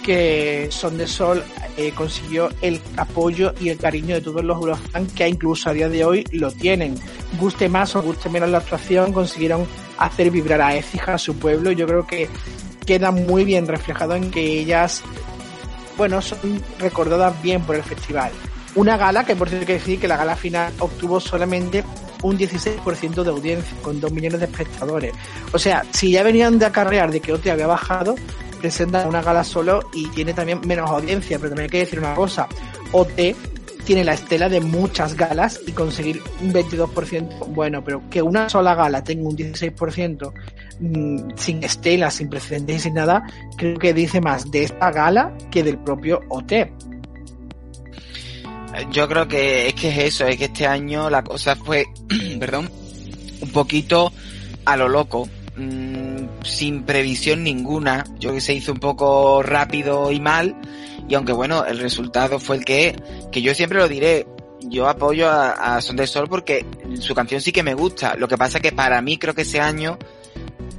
que 0.01 0.67
Son 0.71 0.97
de 0.97 1.07
Sol 1.07 1.43
eh, 1.77 1.91
consiguió 1.95 2.49
el 2.61 2.81
apoyo 2.97 3.53
y 3.59 3.69
el 3.69 3.77
cariño 3.77 4.15
de 4.15 4.21
todos 4.21 4.43
los 4.43 4.57
eurofans 4.57 5.13
que 5.13 5.27
incluso 5.27 5.69
a 5.69 5.73
día 5.73 5.89
de 5.89 6.03
hoy 6.03 6.25
lo 6.31 6.51
tienen. 6.51 6.95
Guste 7.39 7.69
más 7.69 7.95
o 7.95 8.01
guste 8.01 8.29
menos 8.29 8.49
la 8.49 8.59
actuación, 8.59 9.13
consiguieron 9.13 9.65
hacer 9.97 10.31
vibrar 10.31 10.61
a 10.61 10.75
Écija, 10.75 11.15
a 11.15 11.17
su 11.17 11.35
pueblo. 11.37 11.71
Yo 11.71 11.87
creo 11.87 12.05
que 12.05 12.29
queda 12.85 13.11
muy 13.11 13.43
bien 13.45 13.67
reflejado 13.67 14.15
en 14.15 14.31
que 14.31 14.59
ellas, 14.59 15.03
bueno, 15.97 16.21
son 16.21 16.61
recordadas 16.79 17.41
bien 17.41 17.61
por 17.61 17.75
el 17.75 17.83
festival. 17.83 18.31
Una 18.75 18.97
gala 18.97 19.25
que 19.25 19.35
por 19.35 19.49
cierto 19.49 19.67
que 19.67 19.73
decir 19.73 19.99
que 19.99 20.07
la 20.07 20.17
gala 20.17 20.35
final 20.35 20.73
obtuvo 20.79 21.19
solamente 21.19 21.83
un 22.23 22.37
16% 22.37 23.23
de 23.23 23.29
audiencia, 23.29 23.77
con 23.81 23.99
2 23.99 24.11
millones 24.11 24.39
de 24.39 24.45
espectadores. 24.45 25.13
O 25.53 25.59
sea, 25.59 25.83
si 25.91 26.11
ya 26.11 26.23
venían 26.23 26.59
de 26.59 26.65
acarrear 26.65 27.11
de 27.11 27.19
que 27.19 27.33
OT 27.33 27.47
había 27.47 27.67
bajado, 27.67 28.15
presenta 28.59 29.07
una 29.07 29.21
gala 29.21 29.43
solo 29.43 29.81
y 29.93 30.07
tiene 30.09 30.33
también 30.33 30.61
menos 30.65 30.89
audiencia, 30.89 31.37
pero 31.37 31.49
también 31.49 31.65
hay 31.65 31.69
que 31.69 31.79
decir 31.79 31.99
una 31.99 32.13
cosa, 32.13 32.47
OT 32.91 33.35
tiene 33.83 34.03
la 34.03 34.13
estela 34.13 34.47
de 34.47 34.61
muchas 34.61 35.15
galas 35.15 35.59
y 35.65 35.71
conseguir 35.71 36.21
un 36.41 36.53
22%, 36.53 37.47
bueno, 37.47 37.83
pero 37.83 38.01
que 38.09 38.21
una 38.21 38.47
sola 38.49 38.75
gala 38.75 39.03
tenga 39.03 39.27
un 39.27 39.35
16% 39.35 40.31
mmm, 40.79 41.31
sin 41.35 41.63
estela, 41.63 42.11
sin 42.11 42.29
precedentes 42.29 42.75
y 42.75 42.79
sin 42.79 42.93
nada, 42.93 43.23
creo 43.57 43.77
que 43.77 43.93
dice 43.93 44.21
más 44.21 44.49
de 44.51 44.63
esta 44.63 44.91
gala 44.91 45.35
que 45.49 45.63
del 45.63 45.77
propio 45.79 46.21
OT. 46.29 46.53
Yo 48.91 49.07
creo 49.07 49.27
que 49.27 49.67
es 49.67 49.73
que 49.73 49.89
es 49.89 49.97
eso, 49.97 50.25
es 50.25 50.37
que 50.37 50.45
este 50.45 50.65
año 50.65 51.09
la 51.09 51.23
cosa 51.23 51.55
fue, 51.55 51.85
perdón, 52.39 52.69
un 53.41 53.49
poquito 53.49 54.11
a 54.65 54.77
lo 54.77 54.87
loco, 54.87 55.27
mmm, 55.55 56.43
sin 56.43 56.83
previsión 56.83 57.43
ninguna. 57.43 58.05
Yo 58.19 58.33
que 58.33 58.41
se 58.41 58.53
hizo 58.53 58.71
un 58.71 58.79
poco 58.79 59.43
rápido 59.43 60.11
y 60.11 60.19
mal, 60.19 60.55
y 61.07 61.15
aunque 61.15 61.33
bueno, 61.33 61.65
el 61.65 61.79
resultado 61.79 62.39
fue 62.39 62.57
el 62.57 62.65
que, 62.65 62.95
que 63.31 63.41
yo 63.41 63.53
siempre 63.53 63.79
lo 63.79 63.87
diré, 63.87 64.25
yo 64.61 64.87
apoyo 64.87 65.29
a, 65.29 65.75
a 65.75 65.81
Son 65.81 65.95
de 65.95 66.07
Sol 66.07 66.27
porque 66.29 66.65
su 66.99 67.13
canción 67.13 67.41
sí 67.41 67.51
que 67.51 67.63
me 67.63 67.73
gusta. 67.73 68.15
Lo 68.15 68.27
que 68.27 68.37
pasa 68.37 68.59
que 68.59 68.71
para 68.71 69.01
mí 69.01 69.17
creo 69.17 69.33
que 69.33 69.41
ese 69.41 69.59
año 69.59 69.97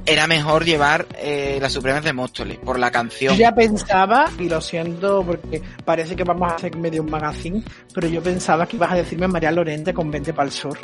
era 0.05 0.27
mejor 0.27 0.65
llevar 0.65 1.07
eh, 1.17 1.57
las 1.61 1.73
Supremas 1.73 2.03
de 2.03 2.13
Móstoles 2.13 2.57
por 2.57 2.77
la 2.79 2.91
canción. 2.91 3.35
Yo 3.35 3.39
ya 3.39 3.55
pensaba, 3.55 4.29
y 4.37 4.49
lo 4.49 4.59
siento 4.61 5.23
porque 5.25 5.61
parece 5.85 6.15
que 6.15 6.23
vamos 6.23 6.51
a 6.51 6.55
hacer 6.55 6.75
medio 6.75 7.03
un 7.03 7.11
magazine, 7.11 7.63
pero 7.93 8.07
yo 8.07 8.21
pensaba 8.21 8.67
que 8.67 8.75
ibas 8.75 8.91
a 8.91 8.95
decirme 8.95 9.27
María 9.27 9.51
Lorente 9.51 9.93
con 9.93 10.11
20 10.11 10.33
para 10.33 10.47
el 10.47 10.51
sur. 10.51 10.77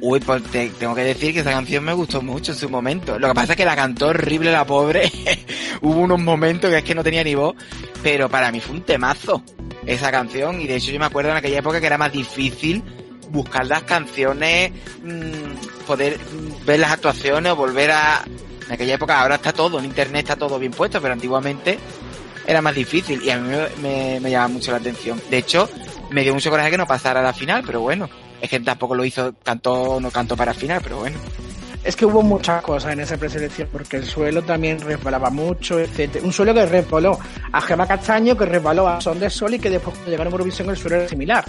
Uy, 0.00 0.20
pues 0.20 0.42
te, 0.44 0.68
tengo 0.70 0.94
que 0.94 1.02
decir 1.02 1.34
que 1.34 1.40
esa 1.40 1.50
canción 1.50 1.84
me 1.84 1.92
gustó 1.92 2.22
mucho 2.22 2.52
en 2.52 2.58
su 2.58 2.68
momento. 2.68 3.18
Lo 3.18 3.28
que 3.28 3.34
pasa 3.34 3.52
es 3.52 3.56
que 3.56 3.64
la 3.64 3.74
cantó 3.74 4.08
horrible 4.08 4.52
la 4.52 4.64
pobre. 4.64 5.10
Hubo 5.82 6.00
unos 6.00 6.20
momentos 6.20 6.70
que 6.70 6.78
es 6.78 6.84
que 6.84 6.94
no 6.94 7.02
tenía 7.02 7.24
ni 7.24 7.34
voz, 7.34 7.56
pero 8.02 8.28
para 8.28 8.52
mí 8.52 8.60
fue 8.60 8.76
un 8.76 8.82
temazo 8.82 9.42
esa 9.86 10.10
canción 10.10 10.60
y 10.60 10.66
de 10.66 10.76
hecho 10.76 10.92
yo 10.92 10.98
me 10.98 11.06
acuerdo 11.06 11.30
en 11.30 11.36
aquella 11.38 11.58
época 11.58 11.80
que 11.80 11.86
era 11.86 11.98
más 11.98 12.12
difícil 12.12 12.82
buscar 13.30 13.66
las 13.66 13.82
canciones, 13.82 14.72
mmm, 15.02 15.86
poder 15.86 16.18
ver 16.68 16.80
las 16.80 16.92
actuaciones 16.92 17.50
o 17.50 17.56
volver 17.56 17.90
a... 17.90 18.22
En 18.66 18.72
aquella 18.74 18.94
época 18.94 19.18
ahora 19.18 19.36
está 19.36 19.54
todo, 19.54 19.78
en 19.78 19.86
internet 19.86 20.24
está 20.24 20.36
todo 20.36 20.58
bien 20.58 20.72
puesto, 20.72 21.00
pero 21.00 21.14
antiguamente 21.14 21.78
era 22.46 22.60
más 22.60 22.74
difícil 22.74 23.22
y 23.22 23.30
a 23.30 23.38
mí 23.38 23.56
me, 23.80 24.20
me, 24.20 24.30
llamaba 24.30 24.48
mucho 24.52 24.70
la 24.72 24.76
atención. 24.76 25.20
De 25.30 25.38
hecho, 25.38 25.70
me 26.10 26.22
dio 26.22 26.34
mucho 26.34 26.50
coraje 26.50 26.70
que 26.70 26.76
no 26.76 26.86
pasara 26.86 27.20
a 27.20 27.22
la 27.22 27.32
final, 27.32 27.62
pero 27.64 27.80
bueno, 27.80 28.10
es 28.42 28.50
que 28.50 28.60
tampoco 28.60 28.94
lo 28.94 29.06
hizo, 29.06 29.34
cantó, 29.42 29.98
no 29.98 30.10
cantó 30.10 30.36
para 30.36 30.52
final, 30.52 30.82
pero 30.82 30.98
bueno. 30.98 31.16
Es 31.88 31.96
que 31.96 32.04
hubo 32.04 32.20
muchas 32.20 32.60
cosas 32.60 32.92
en 32.92 33.00
esa 33.00 33.16
preselección, 33.16 33.66
porque 33.72 33.96
el 33.96 34.04
suelo 34.04 34.42
también 34.42 34.78
resbalaba 34.78 35.30
mucho, 35.30 35.80
etc. 35.80 36.22
Un 36.22 36.34
suelo 36.34 36.52
que 36.52 36.66
resbaló 36.66 37.18
a 37.50 37.62
Gema 37.62 37.86
Castaño, 37.86 38.36
que 38.36 38.44
resbaló 38.44 38.86
a 38.86 39.00
Son 39.00 39.18
de 39.18 39.30
Sol 39.30 39.54
y 39.54 39.58
que 39.58 39.70
después 39.70 39.96
cuando 39.96 40.10
llegaron 40.10 40.30
a 40.30 40.34
Eurovisión 40.34 40.68
el 40.68 40.76
suelo 40.76 40.96
era 40.96 41.08
similar. 41.08 41.46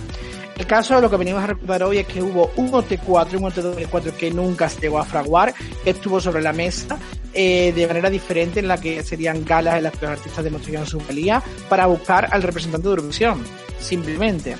El 0.58 0.66
caso 0.66 0.96
de 0.96 1.02
lo 1.02 1.10
que 1.10 1.18
venimos 1.18 1.44
a 1.44 1.48
recordar 1.48 1.84
hoy 1.84 1.98
es 1.98 2.08
que 2.08 2.24
hubo 2.24 2.52
un 2.56 2.72
OT4 2.72 3.34
y 3.34 3.36
un 3.36 3.44
OT4 3.52 4.14
que 4.14 4.32
nunca 4.32 4.70
se 4.70 4.80
llegó 4.80 5.00
a 5.00 5.04
fraguar, 5.04 5.54
que 5.84 5.90
estuvo 5.90 6.22
sobre 6.22 6.42
la 6.42 6.54
mesa 6.54 6.98
eh, 7.34 7.74
de 7.76 7.86
manera 7.86 8.10
diferente 8.10 8.62
en 8.62 8.70
la 8.70 8.80
que 8.80 9.04
serían 9.04 9.44
galas 9.44 9.76
en 9.76 9.84
las 9.84 9.92
que 9.92 10.06
los 10.06 10.20
artistas 10.20 10.46
demostrarían 10.46 10.86
su 10.86 11.00
valía 11.00 11.44
para 11.68 11.86
buscar 11.88 12.30
al 12.32 12.44
representante 12.44 12.88
de 12.88 12.92
Eurovisión, 12.92 13.44
simplemente. 13.78 14.56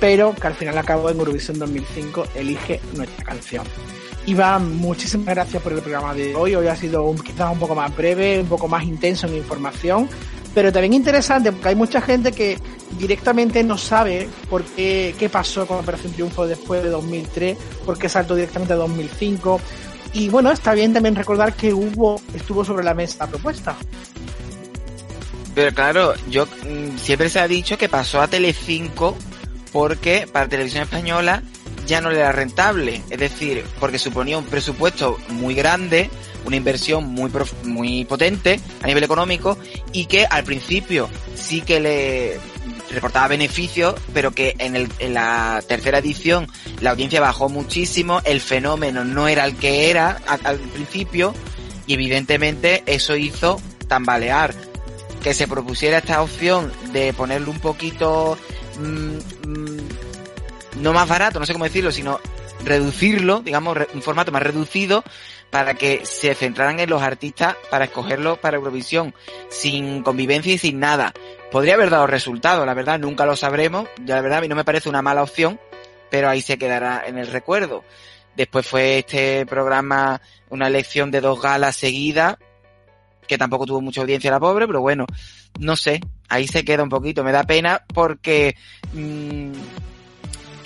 Pero 0.00 0.34
que 0.34 0.46
al 0.46 0.54
final 0.54 0.78
acabó 0.78 1.10
en 1.10 1.18
Eurovisión 1.18 1.58
2005, 1.58 2.24
elige 2.36 2.80
nuestra 2.94 3.22
canción. 3.22 3.66
Iván, 4.26 4.76
muchísimas 4.76 5.34
gracias 5.34 5.62
por 5.62 5.72
el 5.72 5.80
programa 5.80 6.14
de 6.14 6.34
hoy. 6.34 6.54
Hoy 6.54 6.66
ha 6.66 6.76
sido 6.76 7.04
un, 7.04 7.18
quizás 7.18 7.52
un 7.52 7.58
poco 7.58 7.74
más 7.74 7.94
breve, 7.96 8.40
un 8.40 8.46
poco 8.48 8.68
más 8.68 8.84
intenso 8.84 9.26
en 9.26 9.36
información, 9.36 10.08
pero 10.54 10.72
también 10.72 10.92
interesante 10.92 11.52
porque 11.52 11.68
hay 11.68 11.74
mucha 11.74 12.00
gente 12.00 12.32
que 12.32 12.58
directamente 12.98 13.62
no 13.64 13.78
sabe 13.78 14.28
por 14.48 14.62
qué, 14.64 15.14
qué 15.18 15.28
pasó 15.28 15.66
con 15.66 15.78
Operación 15.78 16.12
Triunfo 16.12 16.46
después 16.46 16.82
de 16.82 16.90
2003, 16.90 17.56
por 17.86 17.98
qué 17.98 18.08
saltó 18.08 18.34
directamente 18.34 18.74
a 18.74 18.76
2005. 18.76 19.60
Y 20.12 20.28
bueno, 20.28 20.50
está 20.50 20.74
bien 20.74 20.92
también 20.92 21.14
recordar 21.14 21.54
que 21.54 21.72
hubo, 21.72 22.20
estuvo 22.34 22.64
sobre 22.64 22.84
la 22.84 22.94
mesa 22.94 23.24
la 23.24 23.30
propuesta. 23.30 23.76
Pero 25.54 25.74
claro, 25.74 26.14
yo 26.28 26.46
mmm, 26.46 26.96
siempre 26.96 27.28
se 27.28 27.40
ha 27.40 27.48
dicho 27.48 27.78
que 27.78 27.88
pasó 27.88 28.20
a 28.20 28.28
Telecinco 28.28 29.16
porque 29.72 30.28
para 30.30 30.48
Televisión 30.48 30.82
Española 30.82 31.42
ya 31.90 32.00
no 32.00 32.10
le 32.10 32.20
era 32.20 32.30
rentable, 32.30 33.02
es 33.10 33.18
decir, 33.18 33.64
porque 33.80 33.98
suponía 33.98 34.38
un 34.38 34.44
presupuesto 34.44 35.18
muy 35.28 35.56
grande, 35.56 36.08
una 36.44 36.54
inversión 36.54 37.04
muy 37.04 37.30
muy 37.64 38.04
potente 38.04 38.60
a 38.80 38.86
nivel 38.86 39.02
económico 39.02 39.58
y 39.92 40.06
que 40.06 40.24
al 40.24 40.44
principio 40.44 41.10
sí 41.34 41.62
que 41.62 41.80
le 41.80 42.40
reportaba 42.92 43.26
beneficios, 43.26 43.96
pero 44.14 44.30
que 44.30 44.54
en, 44.58 44.88
la 45.12 45.60
tercera 45.66 45.98
edición 45.98 46.46
la 46.80 46.92
audiencia 46.92 47.20
bajó 47.20 47.48
muchísimo, 47.48 48.20
el 48.24 48.40
fenómeno 48.40 49.04
no 49.04 49.26
era 49.26 49.44
el 49.44 49.56
que 49.56 49.90
era 49.90 50.20
al, 50.44 50.58
principio 50.58 51.34
y 51.88 51.94
evidentemente 51.94 52.84
eso 52.86 53.16
hizo 53.16 53.60
tambalear. 53.88 54.54
Que 55.24 55.34
se 55.34 55.46
propusiera 55.46 55.98
esta 55.98 56.22
opción 56.22 56.72
de 56.94 57.12
ponerlo 57.12 57.50
un 57.50 57.60
poquito 57.60 58.38
mmm, 58.78 59.18
no 60.80 60.92
más 60.92 61.08
barato, 61.08 61.38
no 61.38 61.46
sé 61.46 61.52
cómo 61.52 61.64
decirlo, 61.64 61.92
sino 61.92 62.20
reducirlo, 62.64 63.40
digamos, 63.40 63.76
un 63.94 64.02
formato 64.02 64.32
más 64.32 64.42
reducido 64.42 65.02
para 65.50 65.74
que 65.74 66.04
se 66.04 66.34
centraran 66.34 66.80
en 66.80 66.90
los 66.90 67.02
artistas 67.02 67.56
para 67.70 67.86
escogerlos 67.86 68.38
para 68.38 68.56
Eurovisión, 68.56 69.14
sin 69.48 70.02
convivencia 70.02 70.52
y 70.52 70.58
sin 70.58 70.78
nada. 70.78 71.12
Podría 71.50 71.74
haber 71.74 71.90
dado 71.90 72.06
resultados, 72.06 72.64
la 72.64 72.74
verdad, 72.74 72.98
nunca 72.98 73.26
lo 73.26 73.36
sabremos, 73.36 73.88
ya 74.04 74.16
la 74.16 74.22
verdad 74.22 74.38
a 74.38 74.42
mí 74.42 74.48
no 74.48 74.54
me 74.54 74.64
parece 74.64 74.88
una 74.88 75.02
mala 75.02 75.22
opción, 75.22 75.58
pero 76.10 76.28
ahí 76.28 76.42
se 76.42 76.58
quedará 76.58 77.04
en 77.06 77.18
el 77.18 77.26
recuerdo. 77.26 77.84
Después 78.36 78.66
fue 78.66 78.98
este 78.98 79.44
programa 79.46 80.20
una 80.50 80.68
elección 80.68 81.10
de 81.10 81.20
dos 81.20 81.42
galas 81.42 81.76
seguidas, 81.76 82.36
que 83.26 83.38
tampoco 83.38 83.66
tuvo 83.66 83.80
mucha 83.80 84.00
audiencia 84.00 84.30
la 84.30 84.40
pobre, 84.40 84.66
pero 84.66 84.80
bueno, 84.80 85.06
no 85.58 85.76
sé, 85.76 86.00
ahí 86.28 86.46
se 86.46 86.64
queda 86.64 86.82
un 86.82 86.88
poquito, 86.88 87.24
me 87.24 87.32
da 87.32 87.44
pena 87.44 87.84
porque 87.92 88.56
mmm, 88.92 89.52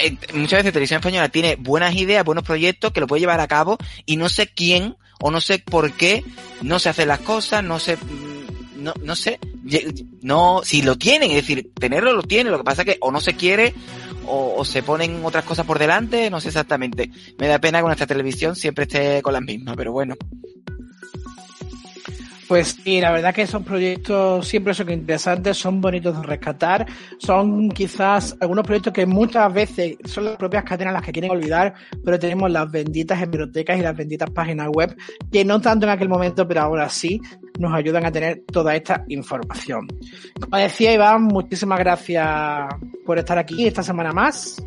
eh, 0.05 0.19
muchas 0.35 0.59
veces 0.59 0.73
Televisión 0.73 1.01
Española 1.01 1.29
tiene 1.29 1.57
buenas 1.57 1.95
ideas, 1.95 2.25
buenos 2.25 2.45
proyectos 2.45 2.93
que 2.93 3.01
lo 3.01 3.07
puede 3.07 3.21
llevar 3.21 3.41
a 3.41 3.49
cabo 3.49 3.79
y 4.07 4.17
no 4.17 4.29
sé 4.29 4.47
quién 4.47 4.97
o 5.21 5.31
no 5.31 5.41
sé 5.41 5.59
por 5.59 5.93
qué 5.93 6.25
no 6.63 6.79
se 6.79 6.89
hacen 6.89 7.09
las 7.09 7.21
cosas, 7.21 7.65
no 7.65 7.79
sé, 7.79 7.97
no, 8.77 8.93
no 9.03 9.17
sé, 9.17 9.39
no, 10.23 10.61
si 10.65 10.83
lo 10.83 10.99
tienen, 10.99 11.31
es 11.31 11.37
decir, 11.37 11.73
tenerlo 11.75 12.13
lo 12.13 12.23
tiene, 12.23 12.51
lo 12.51 12.59
que 12.59 12.65
pasa 12.65 12.83
es 12.83 12.87
que 12.87 12.99
o 13.01 13.11
no 13.11 13.21
se 13.21 13.35
quiere 13.35 13.75
o, 14.27 14.55
o 14.59 14.65
se 14.65 14.83
ponen 14.83 15.25
otras 15.25 15.45
cosas 15.45 15.67
por 15.67 15.79
delante, 15.79 16.31
no 16.31 16.41
sé 16.41 16.49
exactamente. 16.49 17.11
Me 17.39 17.49
da 17.49 17.59
pena 17.59 17.81
que 17.81 17.87
nuestra 17.87 18.07
televisión 18.07 18.57
siempre 18.57 18.85
esté 18.85 19.23
con 19.23 19.33
las 19.33 19.43
mismas, 19.43 19.77
pero 19.77 19.93
bueno. 19.93 20.17
Pues 22.49 22.79
sí, 22.83 23.01
la 23.01 23.11
verdad 23.11 23.35
que 23.35 23.43
esos 23.43 23.63
proyectos 23.63 24.47
siempre 24.47 24.75
son 24.75 24.91
interesantes, 24.91 25.57
son 25.57 25.81
bonitos 25.81 26.21
de 26.21 26.27
rescatar, 26.27 26.87
son 27.19 27.71
quizás 27.71 28.37
algunos 28.41 28.65
proyectos 28.65 28.93
que 28.93 29.07
muchas 29.07 29.53
veces 29.53 29.97
son 30.05 30.27
las 30.27 30.37
propias 30.37 30.65
cadenas 30.65 30.93
las 30.93 31.03
que 31.03 31.13
quieren 31.13 31.31
olvidar, 31.31 31.75
pero 32.05 32.19
tenemos 32.19 32.51
las 32.51 32.71
benditas 32.71 33.23
hemerotecas 33.23 33.79
y 33.79 33.83
las 33.83 33.97
benditas 33.97 34.31
páginas 34.31 34.69
web 34.69 34.95
que 35.33 35.45
no 35.45 35.61
tanto 35.61 35.87
en 35.87 35.93
aquel 35.93 36.09
momento, 36.09 36.47
pero 36.47 36.61
ahora 36.63 36.89
sí 36.89 37.21
nos 37.59 37.73
ayudan 37.73 38.05
a 38.05 38.13
tener 38.13 38.43
toda 38.53 38.75
esta 38.77 39.05
información. 39.09 39.89
Como 40.39 40.57
decía 40.57 40.93
Iván, 40.93 41.25
muchísimas 41.25 41.79
gracias 41.79 42.29
por 43.07 43.19
estar 43.19 43.39
aquí 43.39 43.67
esta 43.67 43.83
semana 43.83 44.13
más. 44.13 44.63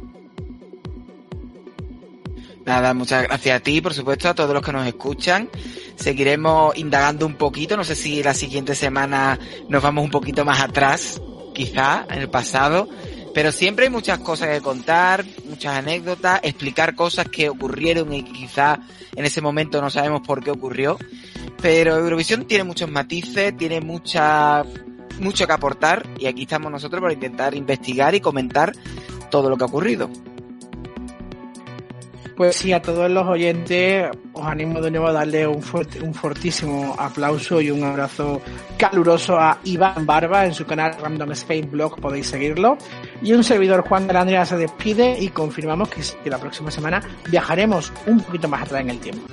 Nada, 2.68 2.94
muchas 2.94 3.24
gracias 3.24 3.56
a 3.56 3.64
ti, 3.64 3.80
por 3.80 3.94
supuesto, 3.94 4.28
a 4.28 4.36
todos 4.36 4.54
los 4.54 4.62
que 4.62 4.74
nos 4.74 4.86
escuchan. 4.86 5.50
Seguiremos 5.96 6.78
indagando 6.78 7.26
un 7.26 7.36
poquito. 7.36 7.78
No 7.78 7.86
sé 7.86 7.96
si 7.96 8.22
la 8.22 8.34
siguiente 8.34 8.76
semana 8.76 9.40
nos 9.70 9.82
vamos 9.82 10.04
un 10.04 10.12
poquito 10.12 10.44
más 10.44 10.60
atrás 10.60 11.22
quizá 11.56 12.06
en 12.10 12.20
el 12.20 12.30
pasado, 12.30 12.90
pero 13.34 13.54
siempre 13.54 13.86
hay 13.86 13.90
muchas 13.90 14.20
cosas 14.20 14.50
que 14.50 14.60
contar, 14.60 15.24
muchas 15.46 15.78
anécdotas, 15.78 16.42
explicar 16.44 16.94
cosas 16.94 17.30
que 17.30 17.48
ocurrieron 17.48 18.12
y 18.12 18.24
quizá 18.24 18.82
en 19.16 19.24
ese 19.24 19.40
momento 19.40 19.80
no 19.80 19.90
sabemos 19.90 20.20
por 20.28 20.44
qué 20.44 20.52
ocurrió. 20.52 20.98
Pero 21.62 21.96
Eurovisión 21.96 22.48
tiene 22.48 22.66
muchos 22.66 22.92
matices, 22.92 23.56
tiene 23.56 23.80
mucha, 23.80 24.66
mucho 25.22 25.48
que 25.48 25.54
aportar 25.54 26.06
y 26.20 26.26
aquí 26.26 26.42
estamos 26.42 26.70
nosotros 26.70 27.02
para 27.02 27.14
intentar 27.14 27.56
investigar 27.56 28.14
y 28.14 28.20
comentar 28.20 28.74
todo 29.32 29.50
lo 29.50 29.56
que 29.56 29.64
ha 29.64 29.68
ocurrido. 29.68 30.10
Pues 32.38 32.58
sí, 32.58 32.72
a 32.72 32.80
todos 32.80 33.10
los 33.10 33.26
oyentes 33.26 34.12
os 34.34 34.46
animo 34.46 34.80
de 34.80 34.92
nuevo 34.92 35.08
a 35.08 35.12
darle 35.12 35.48
un, 35.48 35.64
fuerte, 35.64 36.00
un 36.00 36.14
fortísimo 36.14 36.96
aplauso 36.96 37.60
y 37.60 37.72
un 37.72 37.84
abrazo 37.84 38.40
caluroso 38.78 39.40
a 39.40 39.58
Iván 39.64 40.06
Barba 40.06 40.46
en 40.46 40.54
su 40.54 40.64
canal 40.64 40.96
Random 41.02 41.32
Spain 41.32 41.72
Blog, 41.72 42.00
podéis 42.00 42.28
seguirlo. 42.28 42.78
Y 43.24 43.34
un 43.34 43.44
servidor 43.44 43.82
Juan 43.88 44.06
de 44.06 44.14
la 44.14 44.22
Andrea 44.22 44.46
se 44.46 44.56
despide 44.56 45.18
y 45.20 45.30
confirmamos 45.30 45.90
que, 45.90 46.02
que 46.24 46.30
la 46.30 46.38
próxima 46.38 46.70
semana 46.70 47.02
viajaremos 47.28 47.92
un 48.06 48.20
poquito 48.20 48.48
más 48.48 48.62
atrás 48.62 48.82
en 48.82 48.92
el 48.92 49.00
tiempo. 49.00 49.28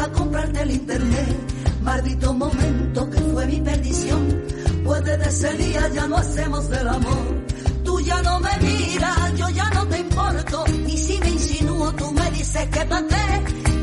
Para 0.00 0.12
comprarte 0.12 0.62
el 0.62 0.70
internet. 0.70 1.36
Maldito 1.82 2.32
momento 2.32 3.10
que 3.10 3.18
fue 3.18 3.46
mi 3.46 3.60
perdición, 3.60 4.42
pues 4.84 5.04
desde 5.04 5.28
ese 5.28 5.52
día 5.58 5.88
ya 5.88 6.06
no 6.06 6.16
hacemos 6.16 6.70
el 6.70 6.88
amor. 6.88 7.44
Tú 7.84 8.00
ya 8.00 8.22
no 8.22 8.40
me 8.40 8.56
miras, 8.62 9.34
yo 9.36 9.48
ya 9.50 9.68
no 9.70 9.86
te 9.86 9.98
importo, 9.98 10.64
y 10.86 10.96
si 10.96 11.18
me 11.18 11.30
insinúo 11.30 11.92
tú 11.92 12.12
me 12.12 12.30
dices 12.30 12.68
que 12.68 12.84
pa' 12.86 13.02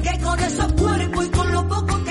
que 0.04 0.20
con 0.24 0.40
esos 0.40 0.74
cuerpos 0.74 1.26
y 1.26 1.30
con 1.30 1.52
lo 1.52 1.68
poco 1.68 2.04
que 2.04 2.07